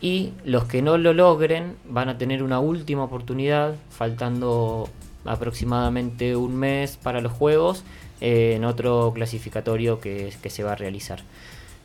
[0.00, 4.88] Y los que no lo logren van a tener una última oportunidad, faltando
[5.24, 7.84] aproximadamente un mes para los Juegos,
[8.20, 11.20] en otro clasificatorio que se va a realizar.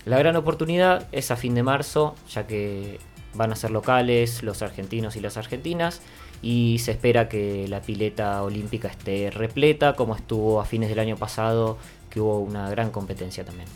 [0.05, 2.99] La gran oportunidad es a fin de marzo, ya que
[3.35, 6.01] van a ser locales los argentinos y las argentinas
[6.41, 11.15] y se espera que la pileta olímpica esté repleta como estuvo a fines del año
[11.17, 11.77] pasado
[12.09, 13.67] que hubo una gran competencia también.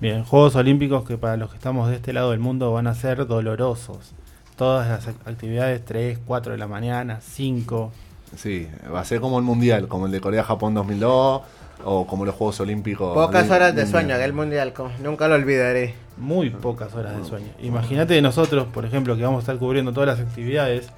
[0.00, 2.94] Bien, Juegos Olímpicos que para los que estamos de este lado del mundo van a
[2.94, 4.12] ser dolorosos.
[4.56, 7.92] Todas las ac- actividades 3, 4 de la mañana, 5.
[8.36, 11.42] Sí, va a ser como el Mundial, como el de Corea-Japón 2002
[11.84, 13.14] o como los Juegos Olímpicos.
[13.14, 14.20] Pocas del- horas de del sueño, Mundial.
[14.20, 14.72] aquel mundial,
[15.02, 15.94] nunca lo olvidaré.
[16.16, 17.48] Muy pocas horas de sueño.
[17.62, 20.88] Imagínate nosotros, por ejemplo, que vamos a estar cubriendo todas las actividades.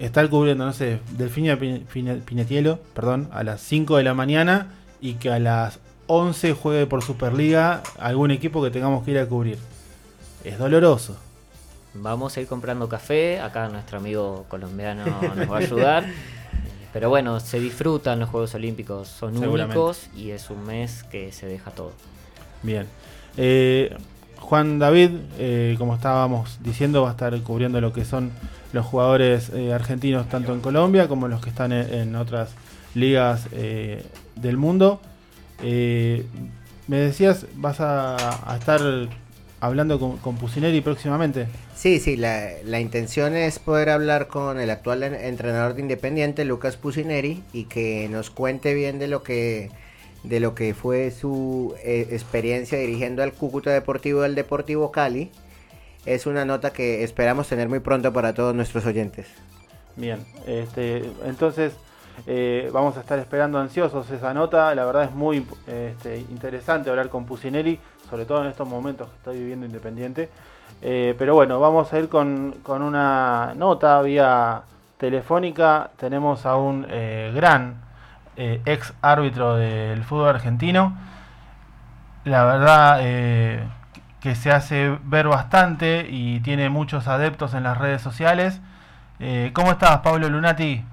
[0.00, 4.68] Estar cubriendo, no sé, Pine- Pinetielo, perdón, a las 5 de la mañana
[5.00, 9.26] y que a las 11 juegue por Superliga algún equipo que tengamos que ir a
[9.26, 9.58] cubrir.
[10.44, 11.16] Es doloroso.
[11.94, 15.04] Vamos a ir comprando café, acá nuestro amigo colombiano
[15.36, 16.04] nos va a ayudar.
[16.92, 21.46] Pero bueno, se disfrutan los Juegos Olímpicos, son únicos y es un mes que se
[21.46, 21.92] deja todo.
[22.62, 22.86] Bien.
[23.36, 23.96] Eh,
[24.42, 28.32] Juan David, eh, como estábamos diciendo, va a estar cubriendo lo que son
[28.72, 32.50] los jugadores eh, argentinos tanto en Colombia como los que están en, otras
[32.94, 34.02] ligas eh,
[34.36, 35.00] del mundo.
[35.62, 36.26] Eh,
[36.88, 38.16] me decías, vas a,
[38.58, 38.80] estar
[39.60, 41.46] hablando con, con Pusineri próximamente.
[41.76, 46.76] Sí, sí, la, intención es poder hablar con el actual en- entrenador de Independiente, Lucas
[46.76, 49.70] Pusineri, y que nos cuente bien de lo que
[50.24, 55.30] de lo que fue su eh, experiencia dirigiendo al Cúcuta Deportivo del Deportivo Cali.
[56.06, 59.28] Es una nota que esperamos tener muy pronto para todos nuestros oyentes.
[59.96, 61.74] Bien, este, entonces
[62.26, 64.74] eh, vamos a estar esperando ansiosos esa nota.
[64.74, 69.16] La verdad es muy este, interesante hablar con Pusineri, sobre todo en estos momentos que
[69.16, 70.28] estoy viviendo independiente.
[70.80, 74.62] Eh, pero bueno, vamos a ir con, con una nota vía
[74.98, 75.90] telefónica.
[75.96, 77.91] Tenemos a un gran
[78.36, 80.96] eh, ex árbitro del fútbol argentino.
[82.24, 83.64] La verdad eh,
[84.20, 88.60] que se hace ver bastante y tiene muchos adeptos en las redes sociales.
[89.18, 90.84] Eh, ¿Cómo estás, Pablo Lunati?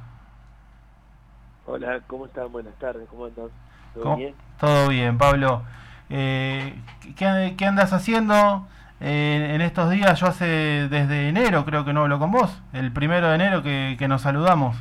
[1.68, 2.52] Hola, ¿cómo están?
[2.52, 3.48] Buenas tardes, ¿cómo andan?
[3.94, 4.34] ¿Todo ¿Cómo- bien?
[4.60, 5.64] Todo bien, Pablo.
[6.10, 6.76] Eh,
[7.16, 8.68] ¿qué, qué andas haciendo
[9.00, 10.20] en estos días?
[10.20, 10.46] Yo hace
[10.90, 12.60] desde enero creo que no hablo con vos.
[12.74, 14.76] El primero de enero que, que nos saludamos.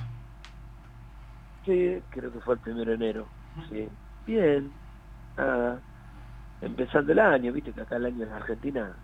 [1.68, 3.30] Sí, creo que fue el primero de enero.
[3.68, 3.88] Sí.
[4.24, 4.72] Bien,
[5.36, 5.82] nada.
[6.62, 8.96] Empezando el año, viste que acá el año en Argentina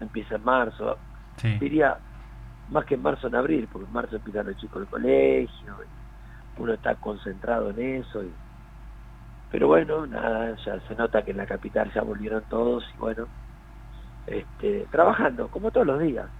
[0.00, 0.98] empieza en marzo.
[1.36, 1.58] Sí.
[1.58, 1.98] Diría
[2.68, 5.76] más que en marzo, en abril, porque en marzo empiezan los chicos del colegio.
[6.58, 8.24] uno está concentrado en eso.
[8.24, 8.34] y-
[9.50, 13.28] Pero bueno, nada, ya se nota que en la capital ya volvieron todos y bueno,
[14.26, 16.30] este, trabajando, como todos los días.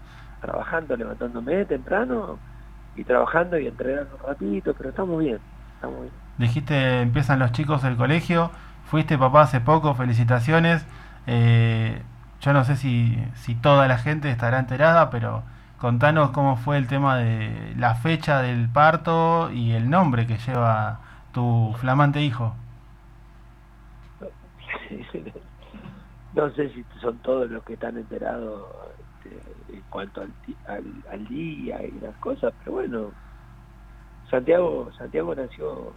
[0.40, 2.40] Trabajando, levantándome temprano
[2.94, 5.40] y trabajando y entrenando un ratito, pero estamos bien,
[5.80, 6.12] bien.
[6.38, 8.50] Dijiste, empiezan los chicos del colegio.
[8.84, 10.84] Fuiste papá hace poco, felicitaciones.
[11.26, 12.02] Eh,
[12.40, 15.42] yo no sé si, si toda la gente estará enterada, pero
[15.78, 21.00] contanos cómo fue el tema de la fecha del parto y el nombre que lleva
[21.32, 22.54] tu flamante hijo.
[26.32, 31.04] no sé si son todos los que están enterados este, en cuanto al, ti- al,
[31.10, 33.16] al día y las cosas, pero bueno,
[34.30, 35.92] Santiago, Santiago nació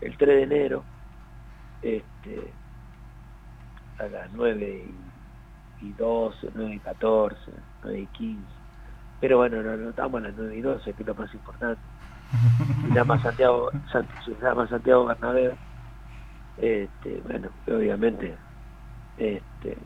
[0.00, 0.82] el 3 de enero,
[1.82, 2.52] este,
[3.98, 4.86] a las 9
[5.80, 7.36] y, y 12, 9 y 14,
[7.82, 8.42] 9 y 15.
[9.20, 11.80] Pero bueno, nos anotamos a las 9 y 12, que es lo más importante.
[12.88, 13.70] Se llama Santiago,
[14.42, 15.52] llama Santiago Bernabéu.
[16.56, 18.34] Este, bueno, obviamente,
[19.18, 19.76] este,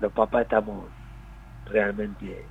[0.00, 0.86] los papás estamos
[1.66, 2.44] realmente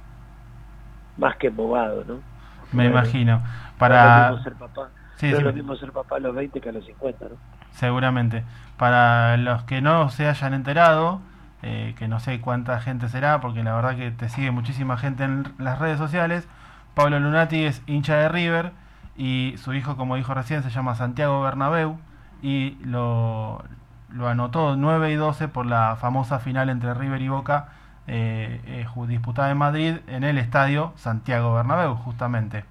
[1.18, 2.29] más que embobados, ¿no?
[2.72, 3.44] Me imagino.
[3.92, 5.44] No es Para lo mismo ser papá, Sí, no es sí.
[5.44, 7.36] lo mismo ser papá a los 20 que a los 50, ¿no?
[7.72, 8.44] seguramente.
[8.78, 11.22] Para los que no se hayan enterado,
[11.62, 15.24] eh, que no sé cuánta gente será, porque la verdad que te sigue muchísima gente
[15.24, 16.48] en las redes sociales.
[16.96, 18.72] Pablo Lunati es hincha de River
[19.18, 22.00] y su hijo, como dijo recién, se llama Santiago Bernabéu
[22.42, 23.64] y lo,
[24.10, 27.70] lo anotó 9 y 12 por la famosa final entre River y Boca
[28.10, 32.66] eh, eh, disputada en Madrid en el estadio Santiago Bernabéu, justamente.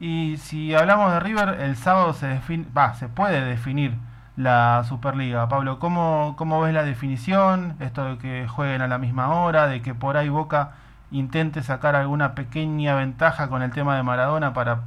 [0.00, 3.94] Y si hablamos de River, el sábado se define, va, se puede definir
[4.36, 5.48] la Superliga.
[5.48, 7.76] Pablo, ¿cómo, ¿cómo ves la definición?
[7.78, 10.72] Esto de que jueguen a la misma hora, de que por ahí Boca
[11.10, 14.80] intente sacar alguna pequeña ventaja con el tema de Maradona para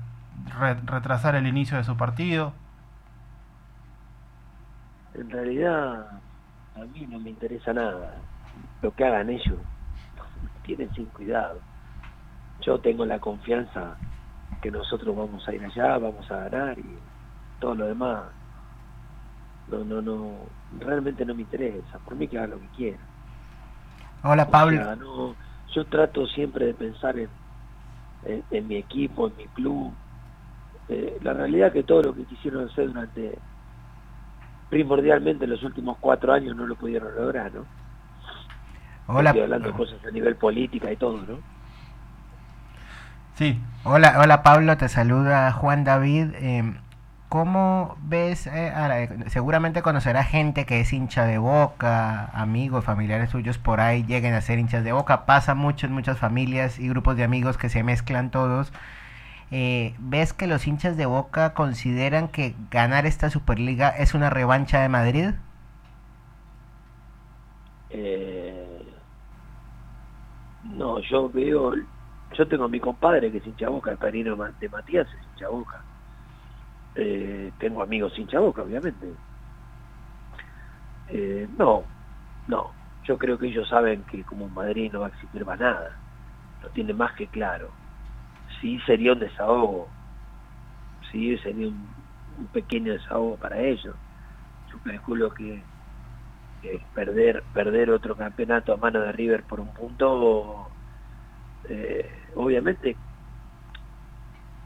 [0.59, 2.51] re- retrasar el inicio de su partido.
[5.13, 6.07] En realidad,
[6.75, 8.15] a mí no me interesa nada.
[8.81, 9.59] Lo que hagan ellos,
[10.65, 11.65] tienen sin cuidado.
[12.59, 14.01] Yo tengo la confianza
[14.61, 17.11] que nosotros vamos a ir allá, vamos a ganar y
[17.59, 18.33] todo lo demás.
[19.67, 21.99] No, no, no, realmente no me interesa.
[21.99, 23.09] Por mí que hagan lo que quieran.
[24.23, 24.81] Hola O Pablo.
[24.81, 27.31] sea, no, yo trato siempre de pensar en,
[28.23, 29.99] en, en mi equipo, en mi club.
[30.87, 33.43] Eh, la realidad es que todo lo que quisieron hacer durante
[34.69, 37.69] primordialmente los últimos cuatro años no lo pudieron lograr, ¿no?
[39.07, 41.43] Hola, Estoy hablando de cosas a nivel política y todo, ¿no?
[43.35, 46.29] Sí, hola, hola Pablo, te saluda Juan David.
[46.35, 46.73] Eh,
[47.29, 48.47] ¿Cómo ves?
[48.47, 54.33] eh, seguramente conocerás gente que es hincha de Boca, amigos, familiares suyos por ahí lleguen
[54.33, 55.25] a ser hinchas de Boca.
[55.25, 58.71] Pasa mucho en muchas familias y grupos de amigos que se mezclan todos.
[59.51, 64.81] Eh, ¿Ves que los hinchas de Boca consideran que ganar esta Superliga es una revancha
[64.81, 65.31] de Madrid?
[67.89, 68.64] Eh,
[70.65, 71.73] no, yo veo,
[72.31, 75.47] yo tengo a mi compadre que es hincha boca, el padrino de Matías es hincha
[75.49, 75.85] boca.
[76.95, 79.17] Eh, tengo amigos hincha boca, obviamente.
[81.07, 81.87] Eh, no,
[82.47, 85.59] no, yo creo que ellos saben que como en Madrid no va a existir más
[85.59, 86.01] nada,
[86.61, 87.77] lo tienen más que claro.
[88.59, 89.93] Sí sería un desahogo,
[91.11, 91.93] sí sería un,
[92.37, 93.97] un pequeño desahogo para ellos.
[94.71, 95.67] Yo calculo que
[96.93, 100.77] perder perder otro campeonato a mano de River por un punto
[101.63, 102.99] eh, obviamente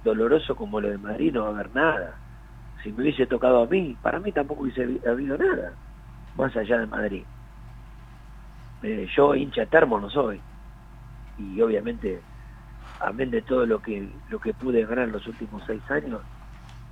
[0.03, 2.21] doloroso como lo de Madrid no va a haber nada.
[2.83, 5.77] Si me hubiese tocado a mí para mí tampoco hubiese habi- habido nada
[6.33, 7.27] más allá de Madrid.
[8.81, 10.43] Eh, yo hincha termo no soy
[11.35, 12.25] y obviamente
[12.99, 16.25] amén de todo lo que lo que pude ganar en los últimos seis años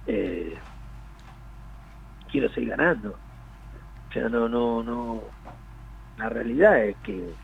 [0.05, 0.61] eh,
[2.29, 3.21] quiero seguir ganando
[4.19, 5.23] sea, no, no, no.
[6.17, 7.35] La realidad es que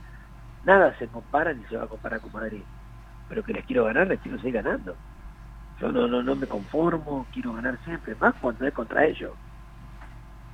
[0.63, 2.65] nada se compara ni se va a comparar con Madrid.
[3.27, 4.97] Pero que les quiero ganar, les quiero seguir ganando.
[5.77, 9.37] Yo no, no, no me conformo, quiero ganar siempre, más cuando es contra ellos.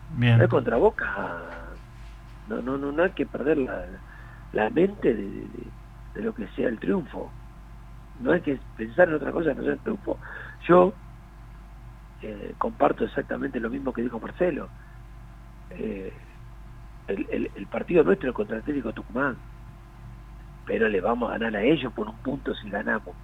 [0.08, 0.38] bien.
[0.38, 1.78] No es contra Boca.
[2.46, 4.02] No, no, no, no hay que perder la,
[4.52, 5.74] la mente de, de- de-
[6.14, 7.36] de lo que sea el triunfo.
[8.16, 10.20] No hay que pensar en otra cosa que no sea el triunfo.
[10.68, 10.96] Yo
[12.22, 14.72] eh, comparto exactamente lo mismo que dijo Marcelo.
[15.70, 16.18] Eh,
[17.08, 19.42] el, el- el partido nuestro es contra el Atlético Tucumán,
[20.66, 23.18] pero le vamos a ganar a ellos por un punto si ganamos.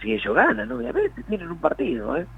[0.00, 2.16] Si ellos ganan, obviamente, tienen un partido.
[2.16, 2.28] ¿eh?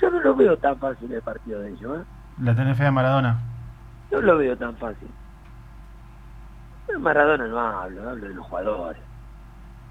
[0.00, 2.00] Yo no lo veo tan fácil el partido de ellos.
[2.00, 2.04] ¿eh?
[2.38, 3.38] ¿La tenés fe a Maradona?
[4.10, 5.14] No lo veo tan fácil.
[6.86, 9.02] De Maradona no hablo, hablo de los jugadores.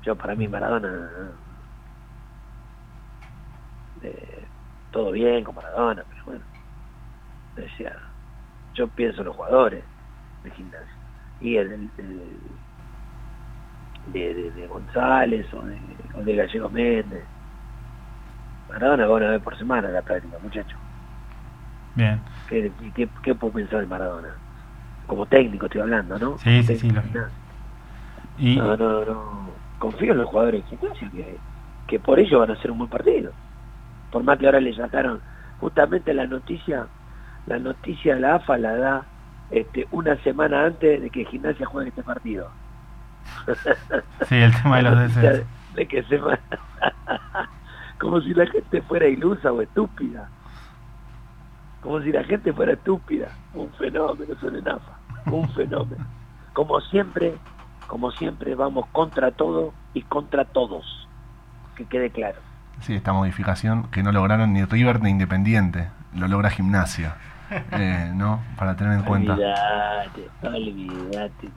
[0.04, 1.12] Yo para mí Maradona...
[4.02, 4.50] eh,
[4.90, 6.46] todo bien con Maradona, pero bueno.
[7.56, 7.96] Decía,
[8.78, 9.84] yo pienso en los jugadores
[10.44, 10.88] de gimnasia.
[11.42, 12.38] Y el, el- el-
[14.14, 15.80] de, de- de González o de,
[16.14, 17.26] o de Gallego Méndez.
[18.70, 20.78] Maradona va una vez por semana a la práctica, muchacho.
[21.96, 22.22] Bien.
[22.48, 24.30] ¿Qué, qué, qué puedo pensar de Maradona?
[25.08, 26.38] Como técnico estoy hablando, ¿no?
[26.38, 27.02] Sí, sí, sí, lo-.
[28.38, 29.52] Y, No, no, no.
[29.80, 31.38] Confío en los jugadores de gimnasia que,
[31.88, 33.32] que por ello van a hacer un buen partido.
[34.12, 35.22] Por más que ahora le sacaron
[35.60, 36.88] justamente la noticia,
[37.48, 39.06] la noticia de la AFA la da
[39.50, 42.50] este, una semana antes de que gimnasia juegue este partido.
[44.28, 45.48] sí, el tema de los deseos.
[45.74, 46.20] de, que se
[48.00, 50.30] como si la gente fuera ilusa o estúpida.
[51.82, 53.30] Como si la gente fuera estúpida.
[53.54, 54.98] Un fenómeno, son en AFA.
[55.32, 56.06] Un fenómeno.
[56.54, 57.36] Como siempre,
[57.88, 61.08] como siempre vamos contra todo y contra todos.
[61.76, 62.40] Que quede claro.
[62.82, 67.16] Sí, esta modificación que no lograron ni River ni Independiente, lo logra Gimnasia,
[67.72, 68.40] eh, ¿no?
[68.58, 69.38] Para tener en cuenta.
[70.44, 71.50] Olvídate.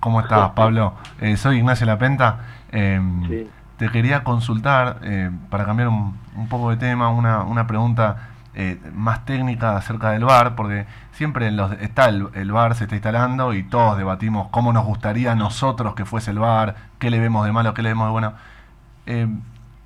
[0.00, 0.94] ¿Cómo estás, Pablo?
[1.20, 2.38] Eh, soy Ignacio Lapenta.
[2.72, 3.48] Eh, Sí.
[3.76, 8.28] Te quería consultar, eh, para cambiar un, un poco de tema, una, una pregunta
[8.94, 13.52] más técnica acerca del VAR, porque siempre los, está el, el VAR, se está instalando
[13.52, 17.44] y todos debatimos cómo nos gustaría a nosotros que fuese el VAR, qué le vemos
[17.44, 18.32] de malo, qué le vemos de bueno.
[19.04, 19.28] Eh,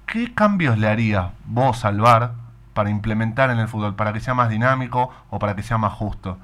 [0.06, 2.32] ¿qué cambios le harías vos al VAR
[2.74, 5.92] para implementar en el fútbol, para que sea más dinámico o para que sea más
[5.92, 6.38] justo?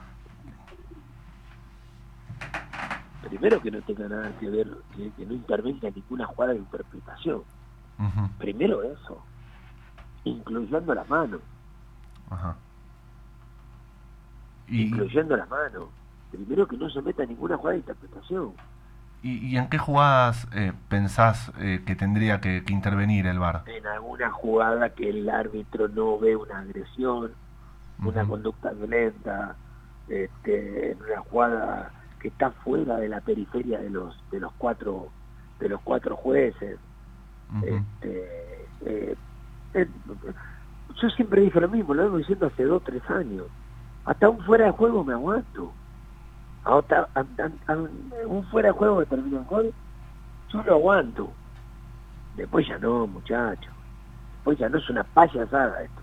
[3.29, 6.59] Primero que no tenga nada que ver, que, que no intervenga en ninguna jugada de
[6.59, 7.43] interpretación.
[8.39, 9.23] Primero eso,
[10.25, 11.39] incluyendo la mano,
[12.31, 12.57] Ajá.
[14.69, 15.89] Y, incluyendo la mano.
[16.31, 18.53] Primero que no se meta ninguna jugada de interpretación.
[19.27, 23.63] Y- y en qué jugadas eh, pensás eh, que tendría que, que intervenir el VAR?
[23.67, 27.33] En alguna jugada que el árbitro no ve una agresión,
[27.99, 29.57] una conducta violenta,
[30.09, 35.09] este, en una jugada que está fuera de la periferia de los de los cuatro
[35.61, 36.79] de los cuatro jueces.
[37.65, 39.17] Este,
[39.75, 39.89] eh,
[41.01, 43.47] yo siempre dije lo mismo, lo vengo diciendo hace dos tres años.
[44.05, 45.73] Hasta un fuera de juego me aguanto.
[46.67, 47.77] A otra- a- a- a
[48.27, 49.73] un, fuera de juego que termina en gol,
[50.53, 51.33] yo lo aguanto.
[52.37, 53.73] Después ya no, muchachos.
[54.35, 56.01] Después ya no es una payasada esto.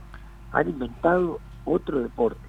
[0.54, 2.40] Han inventado otro deporte.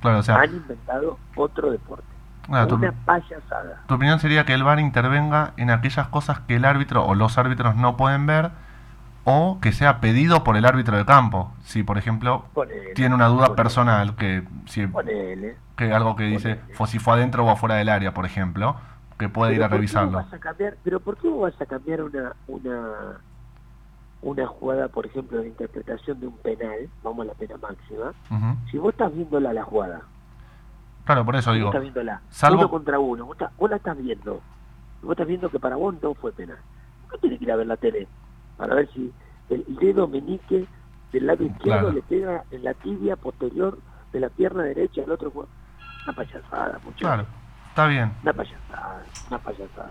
[0.00, 2.04] Claro, o sea, Han inventado otro deporte.
[2.46, 3.82] claro, tu, Una payasada.
[3.86, 7.38] tu opinión sería que el VAR intervenga en aquellas cosas que el árbitro o los
[7.38, 8.50] árbitros no pueden ver
[9.24, 11.52] o que sea pedido por el árbitro de campo.
[11.62, 15.56] Si, por ejemplo, Ponele, tiene una duda ponele, personal, que si Ponele.
[15.76, 18.76] que algo que dice fue si fue adentro o afuera del área, por ejemplo,
[19.18, 20.18] que puede ir a ¿por qué vos revisarlo.
[20.18, 23.20] vas a cambiar- pero ¿por qué vos vas a cambiar una una
[24.22, 28.12] una jugada, por ejemplo, de interpretación de un penal, vamos a la pena máxima,
[28.70, 30.00] si vos estás viéndola la jugada,
[31.04, 34.40] Claro, por eso digo, estás viéndola, salvo- uno contra uno, vos la estás viendo,
[35.02, 36.56] vos estás viendo que para vos no fue penal.
[37.02, 38.08] ¿Por qué tenés que ir a ver la tele?
[38.56, 39.12] Para ver si
[39.50, 40.66] el dedo meñique
[41.12, 41.92] del lado izquierdo Claro.
[41.92, 43.78] le pega en la tibia posterior
[44.12, 45.52] de la pierna derecha al otro jugador.
[46.04, 46.96] Una payasada, muchachos.
[46.98, 47.26] claro,
[47.68, 48.12] está bien.
[48.22, 49.90] Una payasada, una payasada.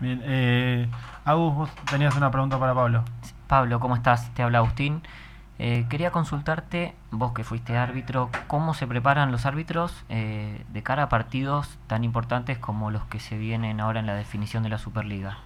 [0.00, 0.88] Bien, eh,
[1.24, 3.02] Agus, vos tenías una pregunta para Pablo.
[3.48, 4.32] Pablo, ¿cómo estás?
[4.34, 5.02] Te habla Agustín.
[5.58, 11.04] Eh, quería consultarte, vos que fuiste árbitro, ¿cómo se preparan los árbitros eh, de cara
[11.04, 14.78] a partidos tan importantes como los que se vienen ahora en la definición de la
[14.78, 15.38] Superliga?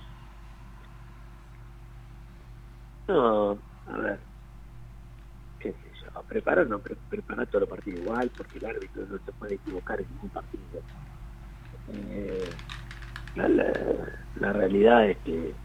[3.08, 4.26] No, a ver.
[5.58, 6.24] ¿Qué sé yo?
[6.24, 10.00] Preparar no, pre- preparar todo el partido igual, porque el árbitro no se puede equivocar
[10.02, 10.82] en ningún partido.
[11.88, 12.58] Eh,
[13.34, 15.58] la, la- realidad es que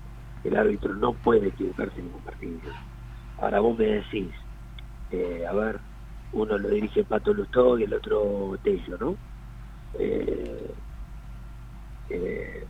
[0.43, 2.71] el árbitro no puede equivocarse en ningún partido.
[3.37, 4.35] Ahora vos me decís,
[5.09, 5.81] eh, a ver,
[6.31, 9.19] uno lo dirige Pato Lustó y el otro Tello, ¿no?
[12.09, 12.69] Eh,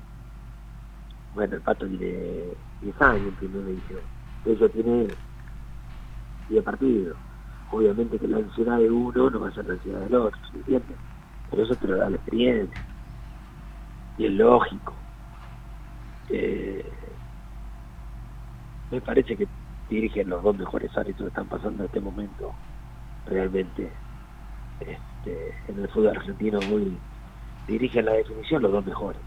[1.34, 4.04] bueno, el Pato tiene 10 años en primera división.
[4.48, 5.08] Tello tiene
[6.50, 7.18] 10 partidos.
[7.72, 10.58] Obviamente que la ansiedad de uno no va a ser la ansiedad del otro, ¿se
[10.58, 10.96] entiende?
[11.50, 12.86] Pero eso te lo da la experiencia.
[14.18, 14.94] Y es lógico.
[16.30, 16.90] Eh,
[18.90, 19.48] me parece que
[19.90, 22.54] dirigen los dos mejores árbitros que están pasando en este momento
[23.26, 23.90] realmente
[24.82, 26.98] este, en el fútbol argentino muy
[27.68, 29.20] dirigen la definición los dos mejores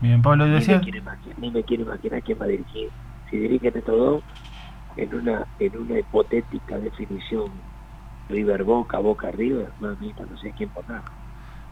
[0.00, 2.90] Bien, Pablo, ni me, decía, quiero imaginar, ni me quién va a dirigir
[3.30, 4.22] si dirigen estos dos
[4.96, 7.52] en una en una hipotética definición
[8.28, 11.02] River Boca Boca River mamita no sé quién poner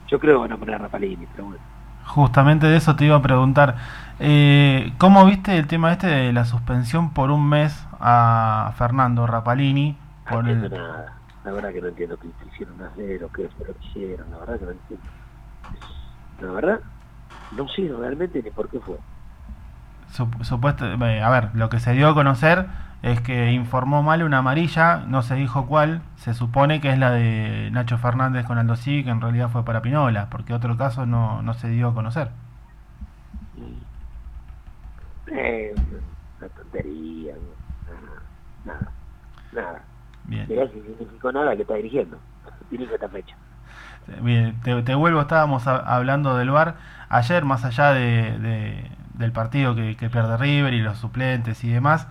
[0.08, 1.64] yo creo que van a poner a Rapalini pero bueno
[2.04, 3.76] justamente de eso te iba a preguntar.
[4.18, 9.96] Eh, ¿Cómo viste el tema este de la suspensión por un mes a Fernando Rapalini?
[10.26, 13.66] no Por entiendo nada la verdad que no entiendo qué hicieron hacer o qué fue
[13.66, 15.06] lo que hicieron la verdad que no entiendo
[16.40, 16.80] la verdad
[17.50, 18.98] no sé realmente ni por qué fue
[20.12, 22.66] sup- supuesto, eh, a ver, lo que se dio a conocer
[23.02, 27.10] es que informó mal una amarilla, no se dijo cuál, se supone que es la
[27.10, 31.04] de Nacho Fernández con Aldo Civi, que en realidad fue para Pinola, porque otro caso
[31.06, 32.30] no, no se dio a conocer.
[35.28, 35.74] eh,
[36.38, 37.34] una tontería
[38.64, 38.90] nada
[39.52, 39.82] nada
[40.24, 40.46] Bien.
[40.48, 42.16] Mirá si significó nada que está dirigiendo.
[42.70, 43.34] Dirige esta fecha.
[44.20, 46.76] Bien, te, te vuelvo, estábamos a- hablando del VAR.
[47.08, 51.70] Ayer, más allá de, de- del partido que, que pierde River y los suplentes y
[51.72, 52.06] demás,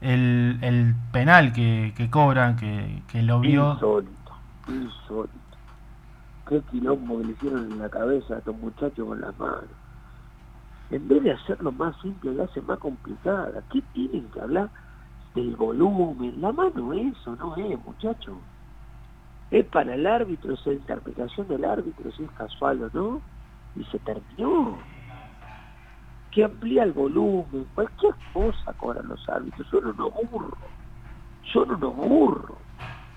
[0.00, 3.72] el, el penal que, cobran, que, que lo vio...
[3.72, 4.32] Insólito.
[4.68, 5.38] Insólito.
[6.48, 9.64] Qué quilombo que le hicieron en la cabeza a estos muchachos con las manos.
[10.90, 13.62] En vez de hacerlo más simple, lo hacen más complicada.
[13.70, 14.70] ¿Qué tienen que hablar
[15.34, 16.40] del volumen?
[16.40, 18.36] La mano eso no es, muchachos.
[19.50, 23.20] Es para el árbitro, es la interpretación del árbitro, si es casual o no.
[23.76, 24.78] Y se terminó.
[26.30, 29.66] Que amplía el volumen, cualquier cosa cobran los árbitros.
[29.68, 30.58] Son unos burros.
[31.52, 32.58] Son unos burros.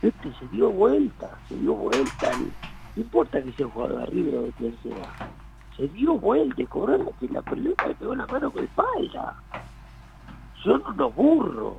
[0.02, 2.32] Este se dio vuelta, se dio vuelta.
[2.96, 5.14] No importa que sea jugador de River o de sea.
[5.78, 9.36] Se dio vuelta y cobró la, pelota le pegó la mano con espalda.
[10.64, 11.74] son unos burros,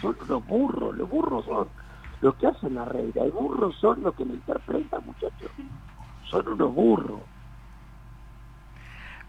[0.00, 1.68] son unos burros, los burros son
[2.20, 5.50] los que hacen la regla, el burro son los que lo interpretan, muchachos,
[6.24, 7.20] son unos burros.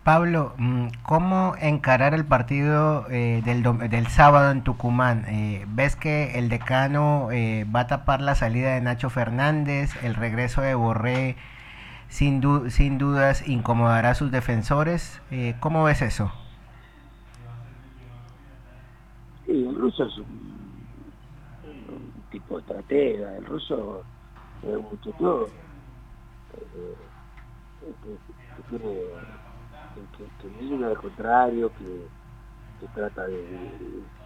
[0.08, 5.26] Pablo, mm, ¿cómo encarar el partido eh, del, del sábado en Tucumán?
[5.28, 10.01] Eh, ¿Ves que el decano eh, va a tapar la salida de Nacho Fernández?
[10.05, 11.36] El regreso de Borré
[12.08, 15.22] sin, du- sin dudas incomodará a sus defensores.
[15.30, 16.32] Eh, ¿Cómo ves eso?
[19.45, 20.88] Sí, el ruso es un,
[22.32, 24.05] tipo de estratega, el ruso
[24.62, 24.97] es un
[26.53, 27.08] eh,
[30.17, 32.07] que, que, que mira al contrario, que,
[32.79, 33.33] que trata de,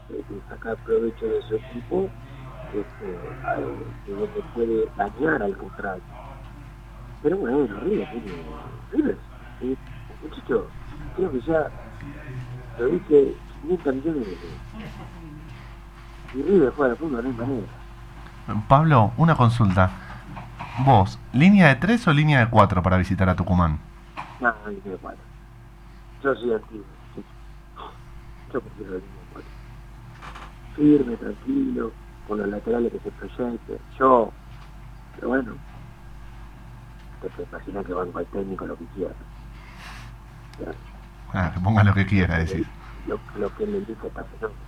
[0.09, 2.09] de- de sacar provecho de su equipo,
[2.73, 3.17] este,
[3.47, 6.03] al- de donde puede dañar al contrario.
[7.23, 8.31] Pero bueno, River tiene
[8.91, 9.17] River,
[9.61, 9.75] eh,
[10.23, 10.67] muchacho,
[11.15, 11.71] creo que ya
[12.79, 14.49] lo dije 500 millones de veces.
[16.35, 17.67] Y River juega al fútbol de la misma manera.
[18.67, 19.91] Pablo, una consulta.
[20.85, 23.79] ¿Vos, línea de 3 o línea de 4 para visitar a Tucumán?
[24.39, 25.21] No, no, línea de cuatro.
[26.23, 26.85] Yo soy antiguo.
[27.15, 27.23] sí.
[28.53, 29.51] Yo prefiero línea de cuatro.
[30.75, 31.91] Firme, tranquilo,
[32.27, 33.79] con los laterales que se proyecten.
[33.97, 34.31] Yo,
[35.15, 35.55] pero bueno,
[37.21, 39.13] te puedes imaginar que banco al técnico lo que quiera.
[40.59, 40.73] Ya,
[41.33, 42.67] Ah, que ponga lo que quiera, decir.
[43.07, 44.59] Lo, lo que él le indica está fenómeno.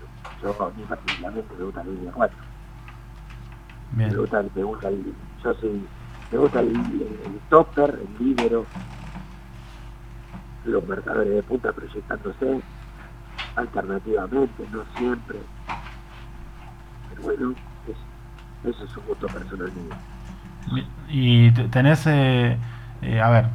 [0.41, 2.37] Yo, a mí particularmente me gusta la línea de cuatro.
[3.95, 4.09] Bien.
[4.11, 5.87] Me gusta, me gusta el, yo soy,
[6.31, 8.65] me gusta el, el, el topper, el líbero,
[10.65, 12.61] los marcadores de punta proyectándose
[13.55, 15.39] alternativamente, no siempre.
[17.09, 17.53] Pero bueno,
[17.87, 20.83] es- eso es un gusto personal mío.
[21.09, 22.57] Y te- tenés, eh,
[23.01, 23.45] eh, a ver,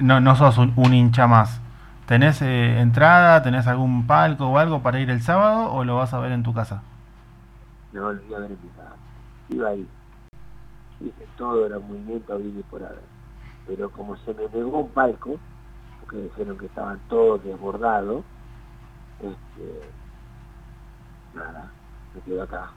[0.00, 1.60] no, no sos un, un hincha más.
[2.06, 6.12] ¿Tenés eh, entrada, tenés algún palco o algo para ir el sábado o lo vas
[6.12, 6.82] a ver en tu casa?
[7.92, 8.96] No lo iba a ver en mi casa.
[9.50, 9.86] Iba ahí.
[11.00, 13.02] Hice todo, era movimiento, vine por haber.
[13.66, 15.38] Pero como se me negó un palco,
[16.14, 18.24] porque dijeron que estaban todos desbordados,
[19.18, 19.82] este,
[21.34, 21.70] nada,
[22.14, 22.70] me quedo acá.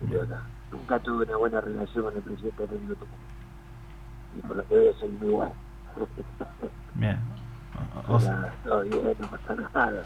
[0.00, 0.42] Me quedo acá.
[0.70, 3.16] Nunca tuve una buena relación con el presidente de Tucumán.
[4.36, 5.54] Y por lo que veo soy muy bueno.
[6.94, 7.18] Bien.
[8.06, 10.04] O- o- Nada, todo bien, no pasa nada.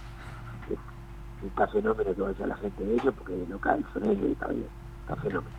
[1.45, 4.47] Está fenómeno que vaya la gente de ellos porque de local son ellos y está
[4.47, 4.69] bien.
[5.03, 5.57] Está fenómeno.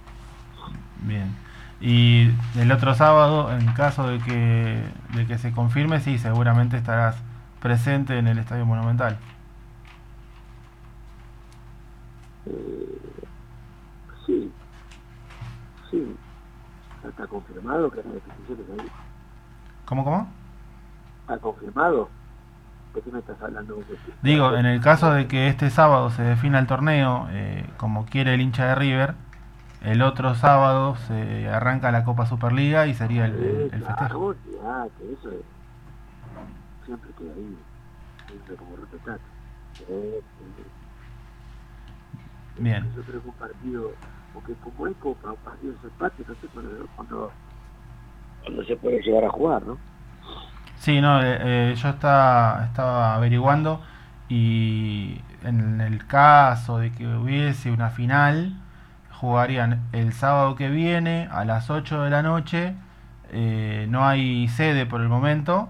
[1.01, 1.35] Bien.
[1.79, 7.15] Y el otro sábado, en caso de que, de que se confirme, sí, seguramente estarás
[7.61, 9.17] presente en el Estadio Monumental.
[12.47, 13.01] Eh,
[14.25, 14.51] sí,
[15.91, 16.15] sí.
[17.07, 18.89] Está confirmado que ahí.
[19.85, 20.27] ¿Cómo, cómo?
[21.21, 22.09] ¿Está confirmado?
[22.93, 23.79] ¿De qué me estás hablando?
[24.21, 28.33] Digo, en el caso de que este sábado se defina el torneo eh, como quiere
[28.33, 29.13] el hincha de River,
[29.81, 34.17] el otro sábado se arranca la Copa Superliga y sería el, el- Eh, el festejo.
[34.19, 35.41] olvidate, eso es.
[36.85, 37.57] Siempre queda ahí.
[38.27, 39.19] Siempre como respetar.
[39.89, 40.63] Eh, eh,
[42.59, 42.89] Bien.
[42.95, 43.91] Yo creo que un partido,
[44.33, 46.47] porque como hay copa, un partido de empate, no sé
[46.95, 47.31] cuándo,
[48.43, 49.77] cuándo se puede llegar a jugar, ¿no?
[50.79, 51.37] Sí, no, eh,
[51.71, 53.81] eh, yo estaba, estaba averiguando
[54.29, 58.53] y en el caso de que hubiese una final,
[59.19, 62.75] jugarían el sábado que viene a las 8 de la noche.
[63.31, 65.69] eh, no hay sede por el momento,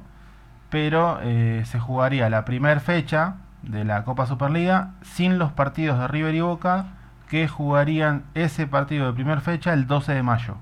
[0.70, 6.08] pero eh, se jugaría la primera fecha de la Copa Superliga sin los partidos de
[6.08, 6.86] River y Boca
[7.30, 10.56] que jugarían ese partido de primera fecha el 12 de mayo.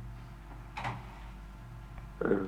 [2.22, 2.48] Eh,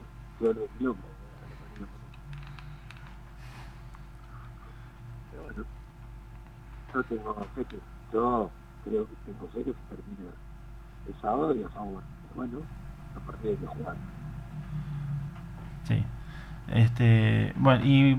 [6.94, 8.52] yo tengo
[8.90, 10.32] creo que tengo fe que se termina
[11.08, 12.04] el sábado y favor.
[12.24, 12.60] Pero bueno,
[13.16, 13.96] a partir de que jugar.
[15.88, 16.04] Sí.
[16.74, 18.18] Este, bueno, y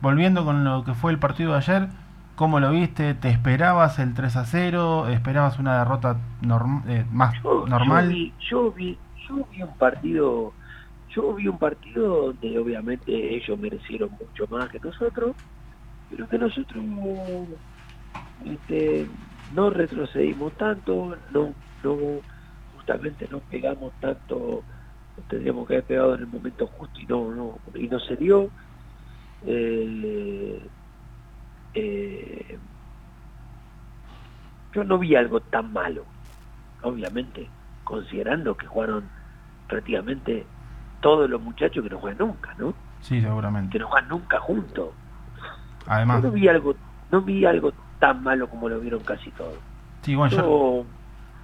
[0.00, 1.88] volviendo con lo que fue el partido de ayer,
[2.36, 3.14] ¿cómo lo viste?
[3.14, 5.08] ¿Te esperabas el 3 a 0?
[5.08, 8.04] ¿Esperabas una derrota norm- eh, más Yo, normal?
[8.04, 8.98] Yo vi, yo vi,
[9.28, 10.54] yo vi un partido,
[11.14, 15.34] yo vi un partido donde obviamente ellos merecieron mucho más que nosotros,
[16.10, 16.84] pero que nosotros
[18.44, 19.08] este,
[19.52, 21.96] no retrocedimos tanto, no, no,
[22.76, 24.62] justamente no pegamos tanto,
[25.28, 28.50] tendríamos que haber pegado en el momento justo y no, no, y no se dio.
[29.46, 30.60] Eh,
[31.74, 32.58] eh,
[34.74, 36.04] yo no vi algo tan malo
[36.82, 37.48] obviamente,
[37.84, 39.04] considerando que jugaron
[39.68, 40.46] prácticamente
[41.00, 42.74] todos los muchachos que no juegan nunca, ¿no?
[43.00, 43.72] Sí, seguramente.
[43.72, 44.90] Que no juegan nunca juntos.
[45.86, 46.74] Además, Yo no vi algo,
[47.10, 49.58] no vi algo tan malo como lo vieron casi todos.
[50.02, 50.86] Sí, bueno, yo,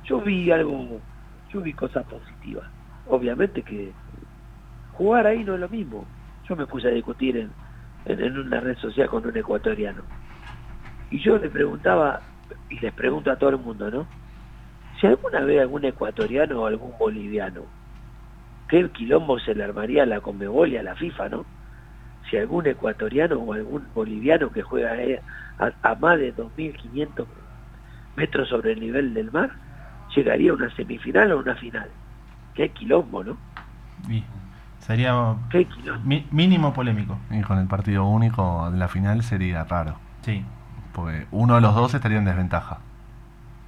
[0.05, 1.01] Yo, vi algo,
[1.53, 2.65] yo vi cosas positivas.
[3.07, 3.93] Obviamente que
[4.93, 6.05] jugar ahí no es lo mismo.
[6.49, 7.51] Yo me puse a discutir en,
[8.05, 10.03] en, en una red social con un ecuatoriano.
[11.11, 12.21] Y yo le preguntaba,
[12.71, 14.07] y les pregunto a todo el mundo, ¿no?
[15.01, 17.63] Si alguna vez algún ecuatoriano o algún boliviano,
[18.69, 21.45] que el quilombo se le armaría a la Conmebol y a la FIFA, ¿no?
[22.31, 25.19] Si algún ecuatoriano o algún boliviano que juega ahí
[25.59, 27.27] a, a más de 2.500
[28.17, 29.51] metros sobre el nivel del mar,
[30.15, 31.89] llegaría a una semifinal o una final.
[32.55, 33.37] Qué quilombo, ¿no?
[34.09, 34.23] y
[34.79, 36.03] sería Qué quilombo.
[36.05, 37.19] mi- mínimo polémico.
[37.31, 39.97] Y con el partido único de la final sería raro.
[40.23, 40.45] Sí.
[40.93, 42.79] Porque uno de los dos estaría en desventaja.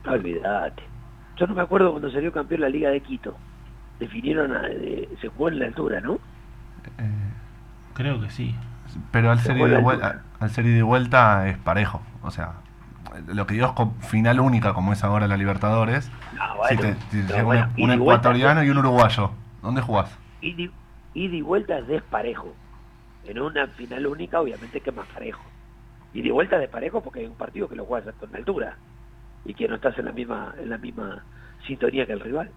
[0.07, 0.82] Olvídate.
[1.37, 3.37] Yo no me acuerdo cuando salió campeón la Liga de Quito.
[3.99, 6.14] Definieron, a- de- se jugó en la altura, ¿no?
[6.99, 7.11] Eh,
[7.95, 8.55] Creo que sí.
[9.11, 12.03] pero al Se ser, ida al ser ida y vuelta es parejo.
[12.22, 12.55] O sea,
[13.26, 16.11] lo que digo es con final única, como es ahora la Libertadores.
[16.32, 18.78] No, si te, si pero llega un- bueno, un, ida y vuelta, ecuatoriano y un
[18.78, 19.30] uruguayo,
[19.62, 20.11] ¿dónde jugás?
[20.41, 20.70] ida
[21.14, 22.55] y, vuelta es desparejo.
[23.24, 25.43] En una final única, obviamente que es más parejo.
[26.12, 28.76] Ida y vuelta es desparejo porque hay un partido que lo juegas con altura
[29.45, 31.24] y que no estás en la misma en la misma
[31.66, 32.51] sintonía que el rival.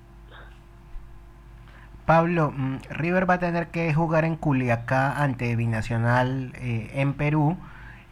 [2.10, 7.56] Pablo, mm, River va a tener que jugar en Culiacá ante Binacional eh, en Perú,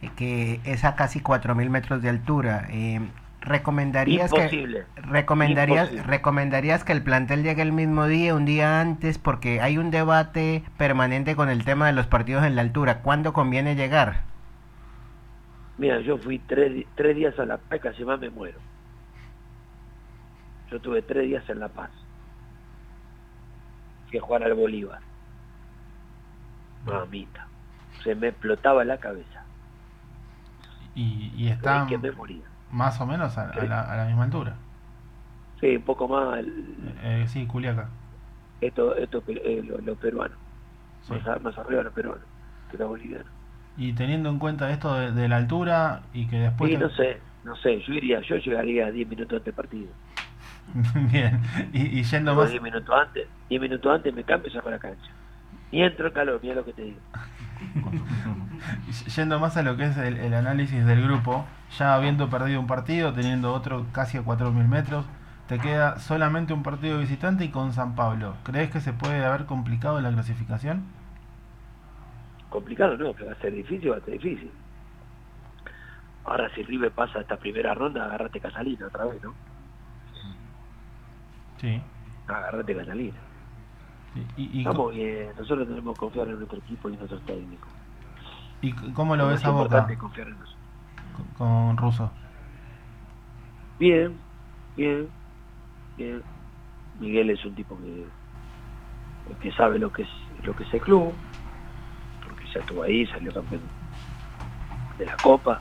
[0.02, 2.68] eh, que es a casi 4.000 metros de altura.
[2.70, 3.00] Eh,
[3.40, 4.84] ¿Recomendarías Imposible.
[4.94, 6.12] que recomendarías Imposible.
[6.12, 10.62] recomendarías que el plantel llegue el mismo día, un día antes, porque hay un debate
[10.76, 13.02] permanente con el tema de los partidos en la altura.
[13.02, 14.20] ¿Cuándo conviene llegar?
[15.76, 18.60] Mira, yo fui tres, tres días a La Paz, casi más me muero.
[20.70, 21.90] Yo tuve tres días en La Paz.
[24.08, 25.00] Fui a jugar al Bolívar.
[26.86, 27.46] Mamita.
[28.02, 29.42] Se me explotaba la cabeza.
[30.94, 32.44] Y, y Creí está que me moría.
[32.72, 34.54] más o menos a, a la, a la misma altura.
[35.60, 37.88] Sí, un poco más el- Eh, sí, Culiaca.
[38.60, 40.34] esto, esto eh, lo, lo peruano.
[41.02, 41.12] Sí.
[41.14, 42.22] Más, a- más arriba lo peruano
[42.70, 43.24] que lo boliviano.
[43.76, 46.70] Y teniendo en cuenta esto de, de la altura y que después...
[46.70, 47.80] Sí, te- no sé, no sé.
[47.86, 49.88] Yo iría, yo llegaría 10 minutos antes del partido.
[51.10, 51.40] Bien.
[51.72, 52.50] Y, y yendo más...
[52.50, 53.26] 10 minutos antes.
[53.48, 55.10] 10 minutos antes me cambio y saco la cancha.
[55.72, 57.00] Ni entro en calor, mira lo que te digo.
[59.16, 61.44] Yendo más a lo que es el, el análisis del grupo,
[61.78, 65.04] ya habiendo perdido un partido, teniendo otro casi a 4.000 metros,
[65.46, 68.34] te queda solamente un partido visitante y con San Pablo.
[68.44, 70.84] ¿Crees que se puede haber complicado la clasificación?
[72.48, 74.50] complicado no, que va a ser difícil, va a ser difícil.
[76.24, 79.34] Ahora si River pasa esta primera ronda, agárrate Casalina otra vez, ¿no?
[81.60, 81.80] Sí.
[82.26, 83.18] Agárrate Casalina.
[84.36, 87.68] ¿Y, y, y bien, nosotros tenemos que confiar en nuestro equipo y en nuestros técnicos.
[88.62, 90.36] y cómo lo ves a Boca confiar en
[91.14, 92.10] con, con Russo?
[93.78, 94.16] Bien,
[94.76, 95.08] bien,
[95.96, 96.22] bien.
[96.98, 98.06] Miguel es un tipo que,
[99.40, 100.08] que sabe lo que es
[100.42, 101.12] lo que es el club,
[102.26, 103.62] porque ya estuvo ahí, salió campeón
[104.98, 105.60] de la Copa.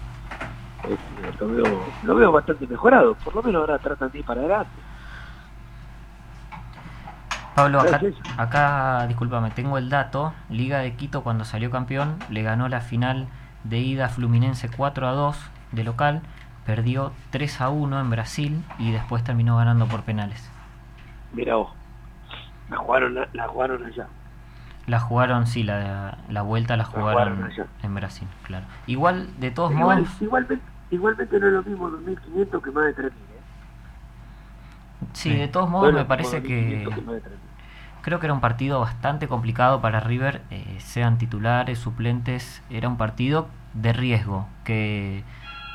[0.84, 4.42] Este, lo, veo, lo veo bastante mejorado, por lo menos ahora tratan de ir para
[4.42, 4.87] adelante.
[7.58, 8.00] Pablo, acá,
[8.38, 10.32] acá, discúlpame, tengo el dato.
[10.48, 13.28] Liga de Quito cuando salió campeón le ganó la final
[13.64, 15.38] de ida Fluminense 4 a 2
[15.72, 16.22] de local,
[16.68, 20.52] perdió 3 a 1 en Brasil y después terminó ganando por penales.
[21.34, 21.72] Mira vos,
[22.70, 24.06] la jugaron, la jugaron allá.
[24.86, 27.50] La jugaron, sí, la, la vuelta la jugaron
[27.82, 28.68] en Brasil, claro.
[28.86, 32.96] Igual, de todos Igual, modos, igualmente, igualmente no es lo mismo 2.500 que más de
[32.96, 33.08] 3.000.
[33.08, 33.12] ¿eh?
[35.14, 35.36] sí, Sí.
[35.36, 36.44] de todos modos me parece 2.500
[36.96, 37.47] que más de 3.000.
[38.08, 42.96] creo que era un partido bastante complicado para River, eh, sean titulares, suplentes, era un
[42.96, 45.24] partido de riesgo que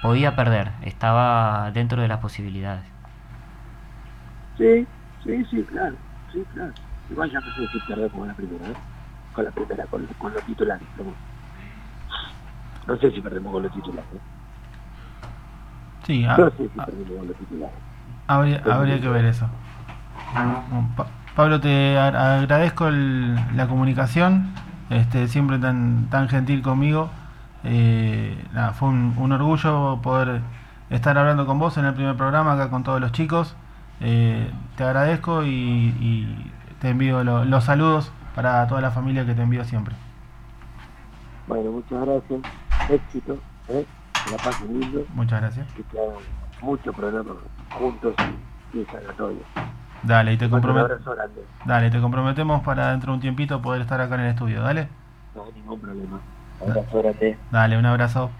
[0.01, 2.87] podía perder, estaba dentro de las posibilidades.
[4.57, 4.87] Sí,
[5.23, 5.95] sí, sí, claro,
[6.33, 6.73] sí, claro.
[7.11, 8.77] Igual ya no sé si perder como la primera, ¿eh?
[9.35, 10.89] Con la primera, con, con los titulares.
[10.95, 11.19] pero bueno.
[12.87, 14.11] No sé si perdemos con los titulares.
[14.15, 14.21] ¿eh?
[16.07, 17.79] Sí, ah, No sé si ah, perdemos con los titulares.
[18.27, 19.47] habría, habría que ver eso.
[20.35, 21.07] Bueno, Pa-
[21.37, 24.49] Pablo, te agradezco el- la comunicación,
[24.91, 27.11] este, siempre tan, tan gentil conmigo.
[27.65, 30.41] Eh, nada, fue un, un orgullo poder
[30.91, 33.57] estar hablando con vos en el primer programa acá con todos los chicos.
[34.01, 39.35] Eh, te agradezco y, y te envío lo- los saludos para toda la familia que
[39.35, 39.95] te envío siempre.
[41.47, 42.41] Bueno, muchas gracias.
[42.91, 43.87] Éxito, ¿eh?
[44.31, 45.05] La pasen lindo.
[45.15, 45.67] Muchas gracias.
[45.73, 46.17] Que te hagan
[46.61, 47.37] muchos programas
[47.71, 48.15] juntos
[48.75, 48.87] y, y.
[50.03, 51.17] Dale, y te comprometemos.
[51.65, 54.89] Dale, te comprometemos para dentro de un tiempito poder estar acá en el estudio, dale.
[55.35, 56.21] No ningún problema.
[56.61, 57.03] Abrazo.
[57.51, 58.31] Dale, un abrazo.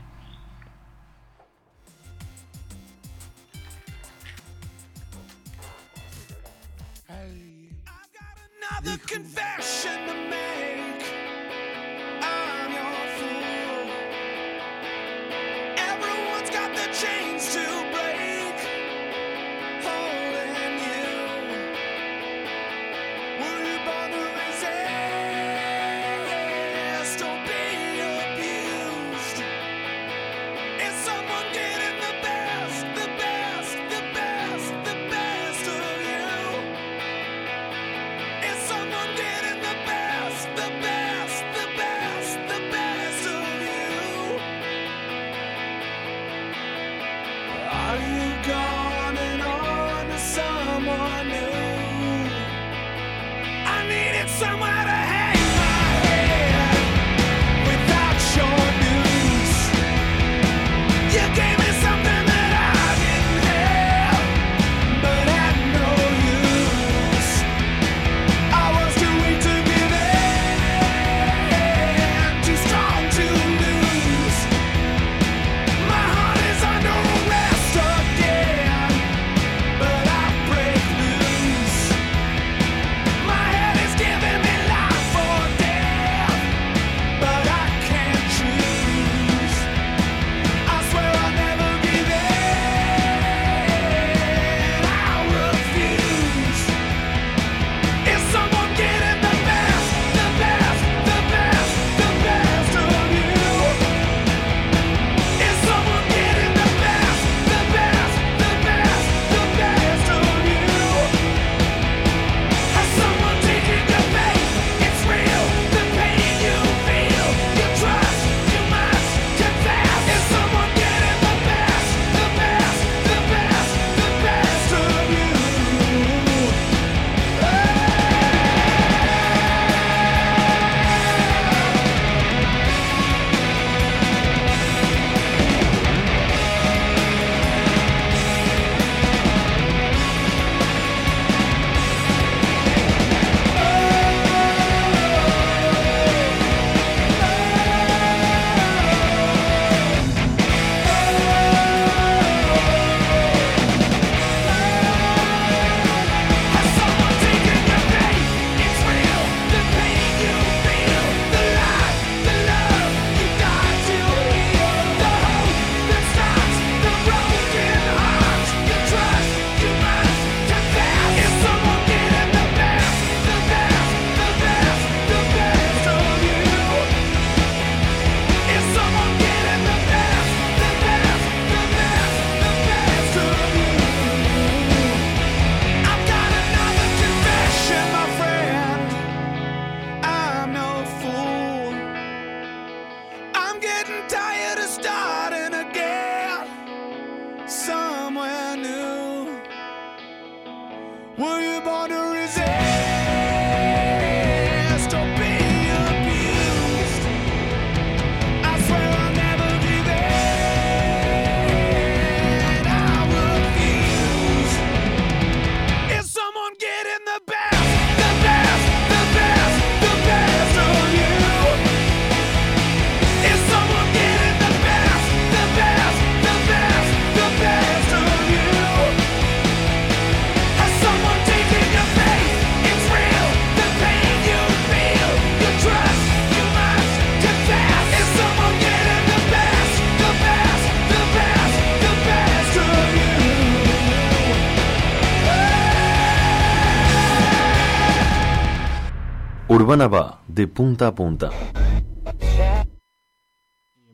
[249.53, 251.29] Urbana va de punta a punta.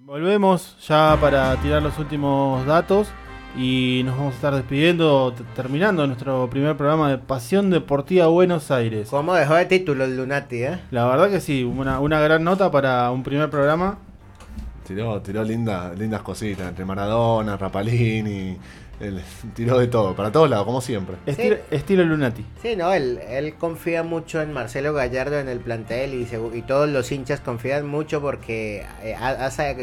[0.03, 3.09] Volvemos ya para tirar los últimos datos
[3.57, 9.09] y nos vamos a estar despidiendo, terminando nuestro primer programa de Pasión Deportiva Buenos Aires.
[9.11, 10.79] ¿Cómo dejó de título el Lunati, eh?
[10.93, 13.99] La verdad que sí, una, una gran nota para un primer programa.
[14.87, 18.57] Tiró, tiró linda, lindas cositas, entre Maradona, Rapalini,
[19.01, 19.23] él
[19.55, 21.17] tiró de todo, para todos lados, como siempre.
[21.27, 22.45] Estilo, estilo Lunati.
[22.63, 27.41] Sí, no, él, confía mucho en Marcelo Gallardo en el plantel y, todos los hinchas
[27.41, 29.17] confían mucho porque eh,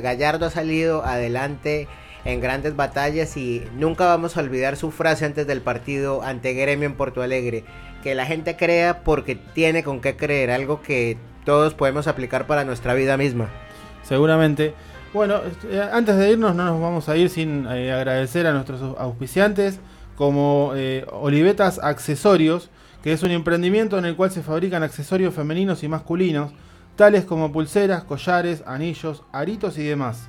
[0.02, 1.88] Gallardo ha salido adelante
[2.26, 6.88] en grandes batallas y nunca vamos a olvidar su frase antes del partido ante Gremio
[6.88, 7.64] en Porto Alegre,
[8.04, 12.66] que la gente crea porque tiene con qué creer, algo que todos podemos aplicar para
[12.66, 13.50] nuestra vida misma.
[14.04, 14.74] Seguramente.
[15.16, 15.40] Bueno,
[15.70, 19.80] eh, antes de irnos no nos vamos a ir sin eh, agradecer a nuestros auspiciantes
[20.18, 22.70] como eh, Olivetas Accesorios,
[23.02, 26.52] que es un emprendimiento en el cual se fabrican accesorios femeninos y masculinos,
[26.98, 30.28] tales como pulseras, collares, anillos, aritos y demás.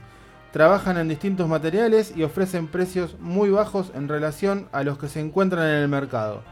[0.53, 5.19] Trabajan en distintos materiales y ofrecen precios muy bajos en relación a los que se
[5.19, 6.45] encuentran en el mercado.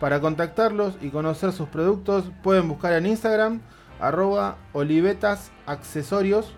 [0.00, 3.60] Para contactarlos y conocer sus productos pueden buscar en Instagram
[4.00, 6.54] arroba olivetasaccesorios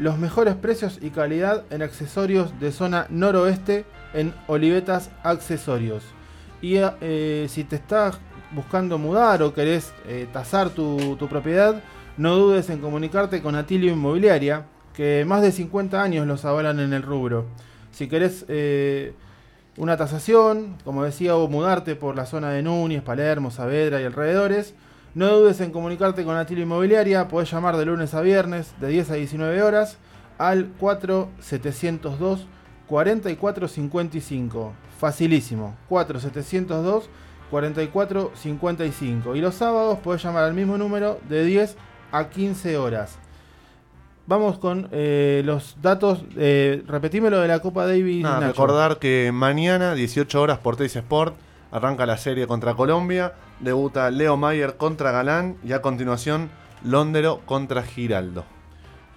[0.00, 3.84] los mejores precios y calidad en accesorios de zona noroeste
[4.14, 6.02] en Olivetas Accesorios.
[6.62, 8.18] Y eh, si te estás
[8.52, 11.82] buscando mudar o querés eh, tasar tu, propiedad,
[12.16, 16.94] no dudes en comunicarte con Atilio Inmobiliaria, que más de 50 años los avalan en
[16.94, 17.44] el rubro.
[17.92, 19.12] Si querés eh,
[19.76, 24.74] una tasación, como decía, o mudarte por la zona de Núñez, Palermo, Saavedra y alrededores,
[25.14, 29.10] no dudes en comunicarte con Atilio Inmobiliaria, podés llamar de lunes a viernes de 10
[29.10, 29.98] a 19 horas
[30.38, 32.46] al 4702
[32.86, 34.72] 4455.
[34.98, 37.10] Facilísimo, 4702
[37.50, 39.36] 4455.
[39.36, 41.76] Y los sábados podés llamar al mismo número de 10
[42.12, 43.18] a 15 horas.
[44.26, 46.22] Vamos con eh, los datos.
[46.36, 48.22] Eh, repetime lo de la Copa Davis.
[48.22, 51.34] Nada, recordar que mañana, 18 horas por Teis Sport,
[51.70, 53.34] arranca la serie contra Colombia.
[53.60, 56.50] Debuta Leo Mayer contra Galán y a continuación
[56.82, 58.44] Londero contra Giraldo.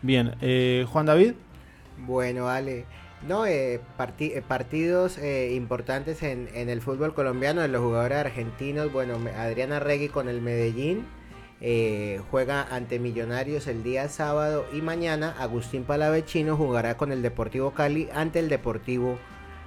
[0.02, 1.34] Bien, eh, Juan David.
[1.98, 2.86] Bueno, Ale.
[3.26, 8.18] No, eh, parti- eh, partidos eh, importantes en, en el fútbol colombiano de los jugadores
[8.18, 8.92] argentinos.
[8.92, 11.06] Bueno, Adriana Regui con el Medellín
[11.62, 17.72] eh, juega ante Millonarios el día sábado y mañana Agustín Palavecino jugará con el Deportivo
[17.72, 19.18] Cali ante el Deportivo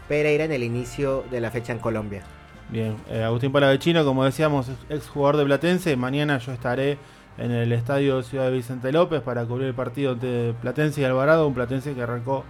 [0.06, 2.22] Pereira en el inicio de la fecha en Colombia.
[2.68, 5.96] Bien, eh, Agustín Palavecino, como decíamos, ex jugador de Platense.
[5.96, 6.98] Mañana yo estaré
[7.38, 11.46] en el estadio Ciudad de Vicente López para cubrir el partido entre Platense y Alvarado.
[11.46, 12.44] Un Platense que arrancó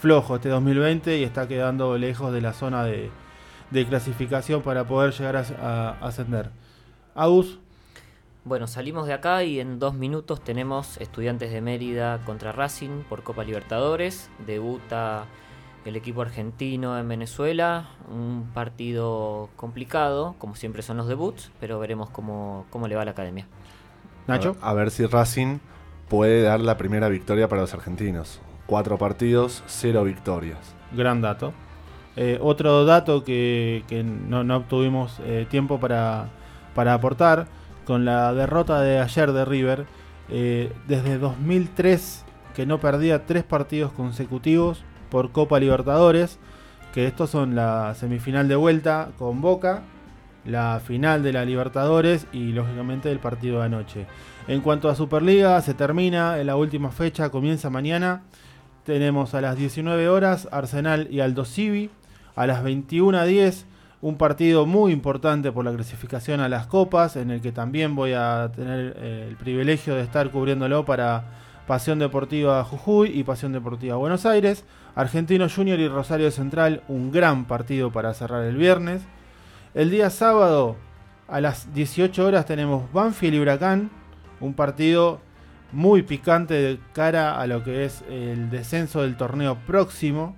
[0.00, 3.10] flojo este 2020 y está quedando lejos de la zona de,
[3.88, 6.50] clasificación para poder llegar a, a- ascender.
[7.14, 7.60] Agus,
[8.44, 13.22] Bueno, salimos de acá y en dos minutos tenemos Estudiantes de Mérida contra Racing por
[13.22, 14.30] Copa Libertadores.
[14.46, 15.26] Debuta
[15.84, 17.90] el equipo argentino en Venezuela.
[18.10, 23.04] Un partido complicado, como siempre son los debuts, pero veremos cómo, cómo le va a
[23.04, 23.46] la academia.
[24.26, 24.56] Nacho.
[24.60, 25.58] A, a ver si Racing
[26.08, 28.40] puede dar la primera victoria para los argentinos.
[28.66, 30.74] Cuatro partidos, cero victorias.
[30.92, 31.52] Gran dato.
[32.16, 36.28] Eh, otro dato que, que no, no obtuvimos eh, tiempo para,
[36.74, 37.46] para aportar,
[37.84, 39.86] con la derrota de ayer de River,
[40.28, 42.24] eh, desde 2003
[42.54, 46.38] que no perdía tres partidos consecutivos por Copa Libertadores,
[46.92, 49.82] que estos son la semifinal de vuelta con Boca,
[50.44, 54.06] la final de la Libertadores y lógicamente el partido de anoche.
[54.48, 58.22] En cuanto a Superliga, se termina en la última fecha, comienza mañana.
[58.84, 61.90] Tenemos a las 19 horas Arsenal y Aldo Civi.
[62.36, 63.64] A las 21.10
[64.02, 68.14] un partido muy importante por la clasificación a las copas, en el que también voy
[68.14, 71.24] a tener eh, el privilegio de estar cubriéndolo para
[71.70, 74.64] Pasión Deportiva Jujuy y Pasión Deportiva Buenos Aires.
[74.96, 79.02] Argentino Junior y Rosario Central, un gran partido para cerrar el viernes.
[79.72, 80.74] El día sábado
[81.28, 83.88] a las 18 horas tenemos Banfield y Huracán,
[84.40, 85.20] un partido
[85.70, 90.34] muy picante de cara a lo que es el descenso del torneo próximo.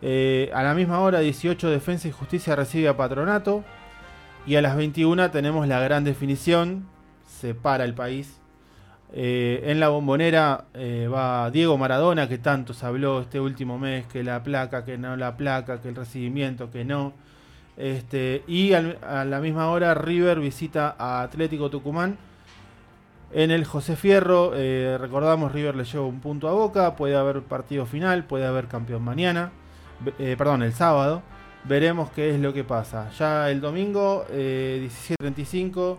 [0.00, 3.62] Eh, a la misma hora, 18 Defensa y Justicia recibe a Patronato.
[4.46, 6.88] Y a las 21 tenemos la gran definición.
[7.26, 8.40] Se para el país.
[9.12, 14.06] Eh, en la bombonera eh, va Diego Maradona, que tanto se habló este último mes,
[14.06, 17.12] que la placa, que no la placa, que el recibimiento, que no.
[17.76, 22.18] Este, y a la misma hora River visita a Atlético Tucumán.
[23.32, 27.42] En el José Fierro, eh, recordamos, River le lleva un punto a Boca, puede haber
[27.42, 29.50] partido final, puede haber campeón mañana,
[30.16, 31.22] perdón, el sábado.
[31.68, 33.10] Veremos qué es lo que pasa.
[33.18, 35.98] Ya el domingo, eh, 17.35,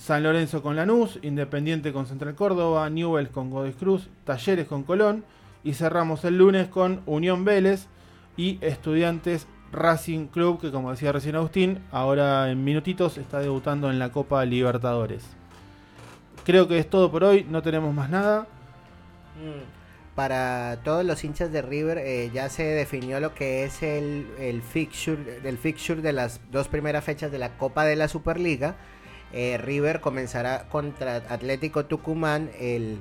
[0.00, 5.24] San Lorenzo con Lanús, Independiente con Central Córdoba, Newells con Godoy Cruz, Talleres con Colón
[5.62, 7.86] y cerramos el lunes con Unión Vélez
[8.34, 13.98] y Estudiantes Racing Club, que como decía recién Agustín, ahora en minutitos está debutando en
[13.98, 15.22] la Copa Libertadores.
[16.46, 18.46] Creo que es todo por hoy, no tenemos más nada.
[20.14, 24.62] Para todos los hinchas de River eh, ya se definió lo que es el, el
[24.62, 28.76] fixture, el fixture de las dos primeras fechas de la Copa de la Superliga.
[29.32, 32.98] Eh, River comenzará contra Atlético Tucumán el,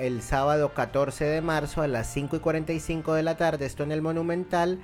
[0.00, 3.92] el sábado 14 de marzo a las 5 y 45 de la tarde, esto en
[3.92, 4.80] el Monumental.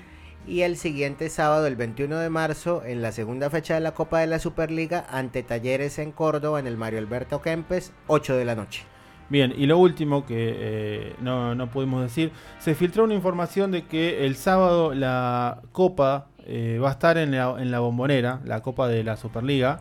[0.47, 4.21] Y el siguiente sábado, el 21 de marzo, en la segunda fecha de la Copa
[4.21, 8.55] de la Superliga, ante Talleres en Córdoba, en el Mario Alberto Kempes, 8 de la
[8.55, 8.85] noche.
[9.29, 12.31] Bien, y lo último que eh, no, no pudimos decir,
[12.61, 17.33] se filtró una información de que el sábado la Copa eh, va a estar en
[17.33, 19.81] la, en la bombonera, la Copa de la Superliga.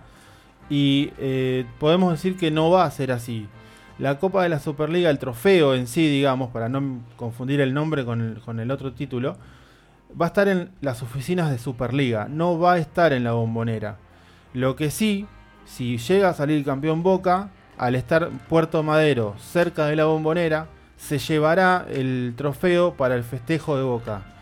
[0.69, 3.47] Y eh, podemos decir que no va a ser así.
[3.97, 8.03] La Copa de la Superliga, el trofeo en sí, digamos, para no confundir el nombre
[8.03, 9.37] con el, con el otro título,
[10.19, 13.97] va a estar en las oficinas de Superliga, no va a estar en la bombonera.
[14.53, 15.27] Lo que sí,
[15.65, 21.19] si llega a salir campeón Boca, al estar Puerto Madero cerca de la bombonera, se
[21.19, 24.34] llevará el trofeo para el festejo de Boca.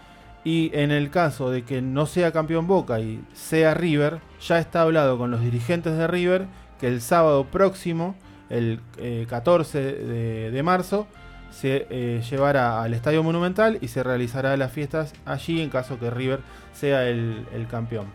[0.43, 4.81] Y en el caso de que no sea campeón Boca y sea River, ya está
[4.81, 6.47] hablado con los dirigentes de River
[6.79, 8.15] que el sábado próximo,
[8.49, 11.07] el eh, 14 de, de marzo,
[11.53, 16.09] se eh, llevará al Estadio Monumental y se realizará las fiestas allí en caso que
[16.09, 16.41] River
[16.73, 18.07] sea el, el campeón.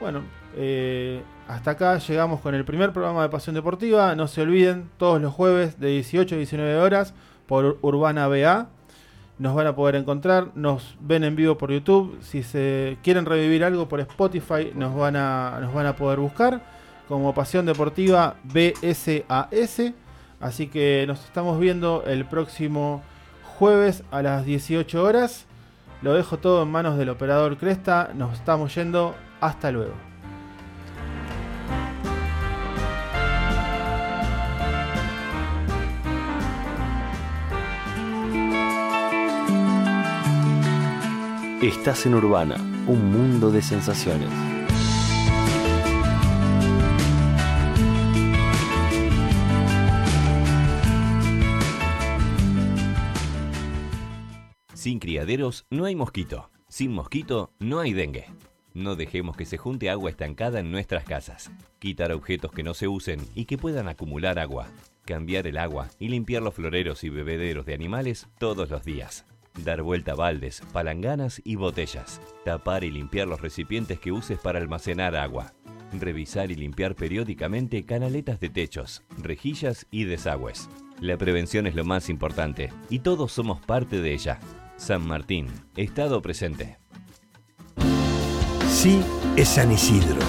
[0.00, 0.22] Bueno,
[0.56, 4.14] eh, hasta acá llegamos con el primer programa de Pasión Deportiva.
[4.14, 7.14] No se olviden, todos los jueves de 18 a 19 horas
[7.46, 8.68] por Urbana BA.
[9.40, 12.18] Nos van a poder encontrar, nos ven en vivo por YouTube.
[12.20, 16.60] Si se quieren revivir algo por Spotify, nos van a, nos van a poder buscar
[17.08, 19.94] como Pasión Deportiva BSAS.
[20.40, 23.02] Así que nos estamos viendo el próximo
[23.56, 25.46] jueves a las 18 horas.
[26.02, 28.10] Lo dejo todo en manos del operador Cresta.
[28.14, 29.14] Nos estamos yendo.
[29.40, 30.09] Hasta luego.
[41.62, 42.56] Estás en Urbana,
[42.86, 44.30] un mundo de sensaciones.
[54.72, 56.48] Sin criaderos no hay mosquito.
[56.66, 58.24] Sin mosquito no hay dengue.
[58.72, 61.50] No dejemos que se junte agua estancada en nuestras casas.
[61.78, 64.68] Quitar objetos que no se usen y que puedan acumular agua.
[65.04, 69.26] Cambiar el agua y limpiar los floreros y bebederos de animales todos los días.
[69.64, 72.20] Dar vuelta a baldes, palanganas y botellas.
[72.44, 75.52] Tapar y limpiar los recipientes que uses para almacenar agua.
[75.92, 80.68] Revisar y limpiar periódicamente canaletas de techos, rejillas y desagües.
[81.00, 84.38] La prevención es lo más importante y todos somos parte de ella.
[84.76, 86.78] San Martín, Estado presente.
[88.68, 89.02] Sí
[89.36, 90.20] es San Isidro.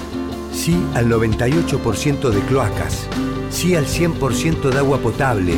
[0.51, 3.07] Sí al 98% de cloacas.
[3.49, 5.53] Sí al 100% de agua potable.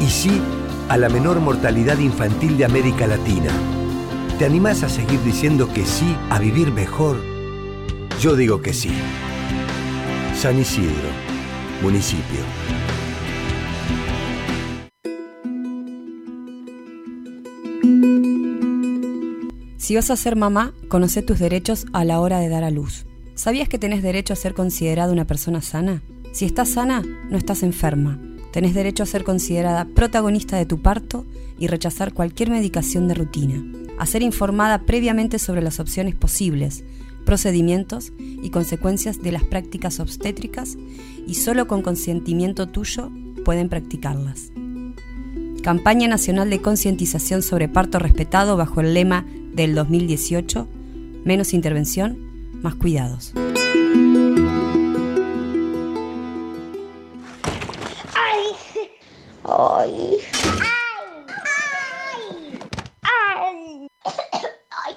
[0.00, 0.40] Y sí
[0.88, 3.50] a la menor mortalidad infantil de América Latina.
[4.38, 7.20] ¿Te animás a seguir diciendo que sí a vivir mejor?
[8.20, 8.90] Yo digo que sí.
[10.34, 11.08] San Isidro,
[11.82, 12.40] municipio.
[19.76, 23.06] Si vas a ser mamá, conoce tus derechos a la hora de dar a luz.
[23.34, 26.02] ¿Sabías que tenés derecho a ser considerada una persona sana?
[26.32, 28.18] Si estás sana, no estás enferma.
[28.52, 31.26] Tenés derecho a ser considerada protagonista de tu parto
[31.58, 33.62] y rechazar cualquier medicación de rutina.
[33.98, 36.84] A ser informada previamente sobre las opciones posibles,
[37.26, 40.78] procedimientos y consecuencias de las prácticas obstétricas
[41.26, 43.10] y solo con consentimiento tuyo
[43.44, 44.50] pueden practicarlas.
[45.62, 50.66] Campaña Nacional de Concientización sobre Parto Respetado bajo el lema del 2018,
[51.24, 52.16] menos intervención,
[52.62, 53.34] más cuidados.
[59.50, 60.18] ¡Ay!
[60.60, 61.38] ¡Ay!
[63.02, 63.88] ¡Ay!
[64.82, 64.96] ¡Ay!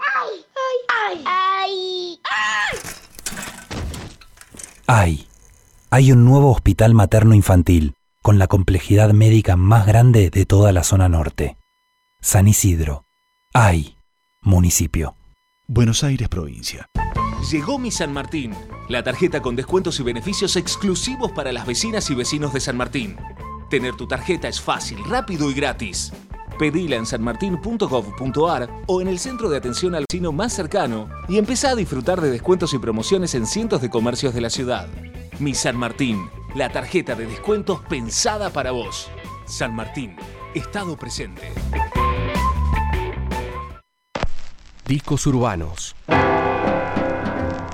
[0.00, 0.36] ¡Ay!
[0.88, 1.24] ¡Ay!
[1.24, 2.20] ¡Ay!
[4.86, 5.28] Hay.
[5.90, 10.84] Hay un nuevo hospital materno infantil con la complejidad médica más grande de toda la
[10.84, 11.58] zona norte.
[12.22, 13.04] San Isidro.
[13.52, 13.98] Hay.
[14.40, 15.16] Municipio.
[15.66, 16.86] Buenos Aires, provincia.
[17.42, 18.52] Llegó mi San Martín,
[18.88, 23.16] la tarjeta con descuentos y beneficios exclusivos para las vecinas y vecinos de San Martín.
[23.70, 26.12] Tener tu tarjeta es fácil, rápido y gratis.
[26.58, 31.70] Pedila en sanmartin.gov.ar o en el centro de atención al vecino más cercano y empezá
[31.70, 34.88] a disfrutar de descuentos y promociones en cientos de comercios de la ciudad.
[35.38, 39.08] Mi San Martín, la tarjeta de descuentos pensada para vos.
[39.46, 40.16] San Martín,
[40.54, 41.52] Estado presente.
[44.84, 45.94] Discos urbanos.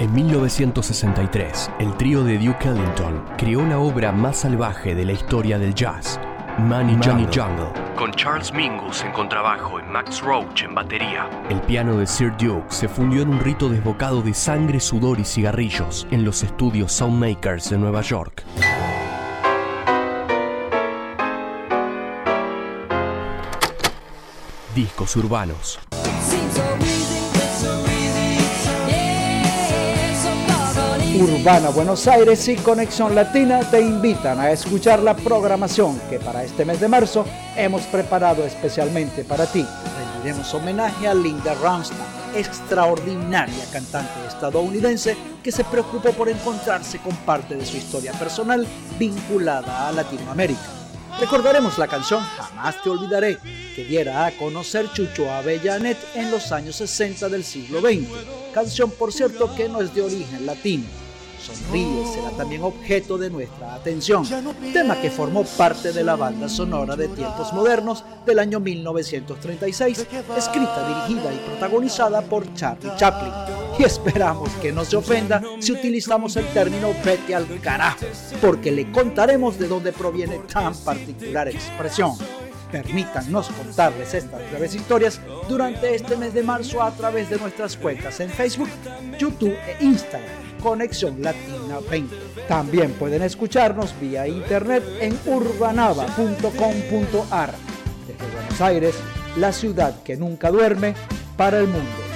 [0.00, 5.56] En 1963, el trío de Duke Ellington creó la obra más salvaje de la historia
[5.56, 6.18] del jazz,
[6.58, 7.28] Money, Jungle.
[7.32, 7.94] Jungle.
[7.94, 11.30] Con Charles Mingus en contrabajo y Max Roach en batería.
[11.48, 15.24] El piano de Sir Duke se fundió en un rito desbocado de sangre, sudor y
[15.24, 18.42] cigarrillos en los estudios Soundmakers de Nueva York.
[24.74, 25.78] Discos urbanos.
[31.14, 36.64] Urbana Buenos Aires y Conexión Latina te invitan a escuchar la programación que para este
[36.64, 37.24] mes de marzo
[37.56, 39.64] hemos preparado especialmente para ti.
[39.96, 47.54] Rendiremos homenaje a Linda Ronstadt, extraordinaria cantante estadounidense que se preocupó por encontrarse con parte
[47.54, 48.66] de su historia personal
[48.98, 50.68] vinculada a Latinoamérica.
[51.20, 53.38] Recordaremos la canción Jamás te olvidaré,
[53.76, 58.08] que diera a conocer Chucho Avellanet en los años 60 del siglo XX,
[58.52, 61.03] canción por cierto que no es de origen latino.
[61.44, 64.26] Sonríe será también objeto de nuestra atención,
[64.72, 71.06] tema que formó parte de la banda sonora de Tiempos Modernos del año 1936, escrita,
[71.06, 73.32] dirigida y protagonizada por Charlie Chaplin.
[73.78, 78.06] Y esperamos que no se ofenda si utilizamos el término vete al carajo,
[78.40, 82.16] porque le contaremos de dónde proviene tan particular expresión.
[82.72, 88.18] Permítanos contarles estas breves historias durante este mes de marzo a través de nuestras cuentas
[88.20, 88.70] en Facebook,
[89.18, 90.43] YouTube e Instagram.
[90.64, 92.16] Conexión Latina 20.
[92.48, 97.54] También pueden escucharnos vía internet en urbanava.com.ar.
[98.06, 98.94] Desde Buenos Aires,
[99.36, 100.94] la ciudad que nunca duerme,
[101.36, 102.13] para el mundo.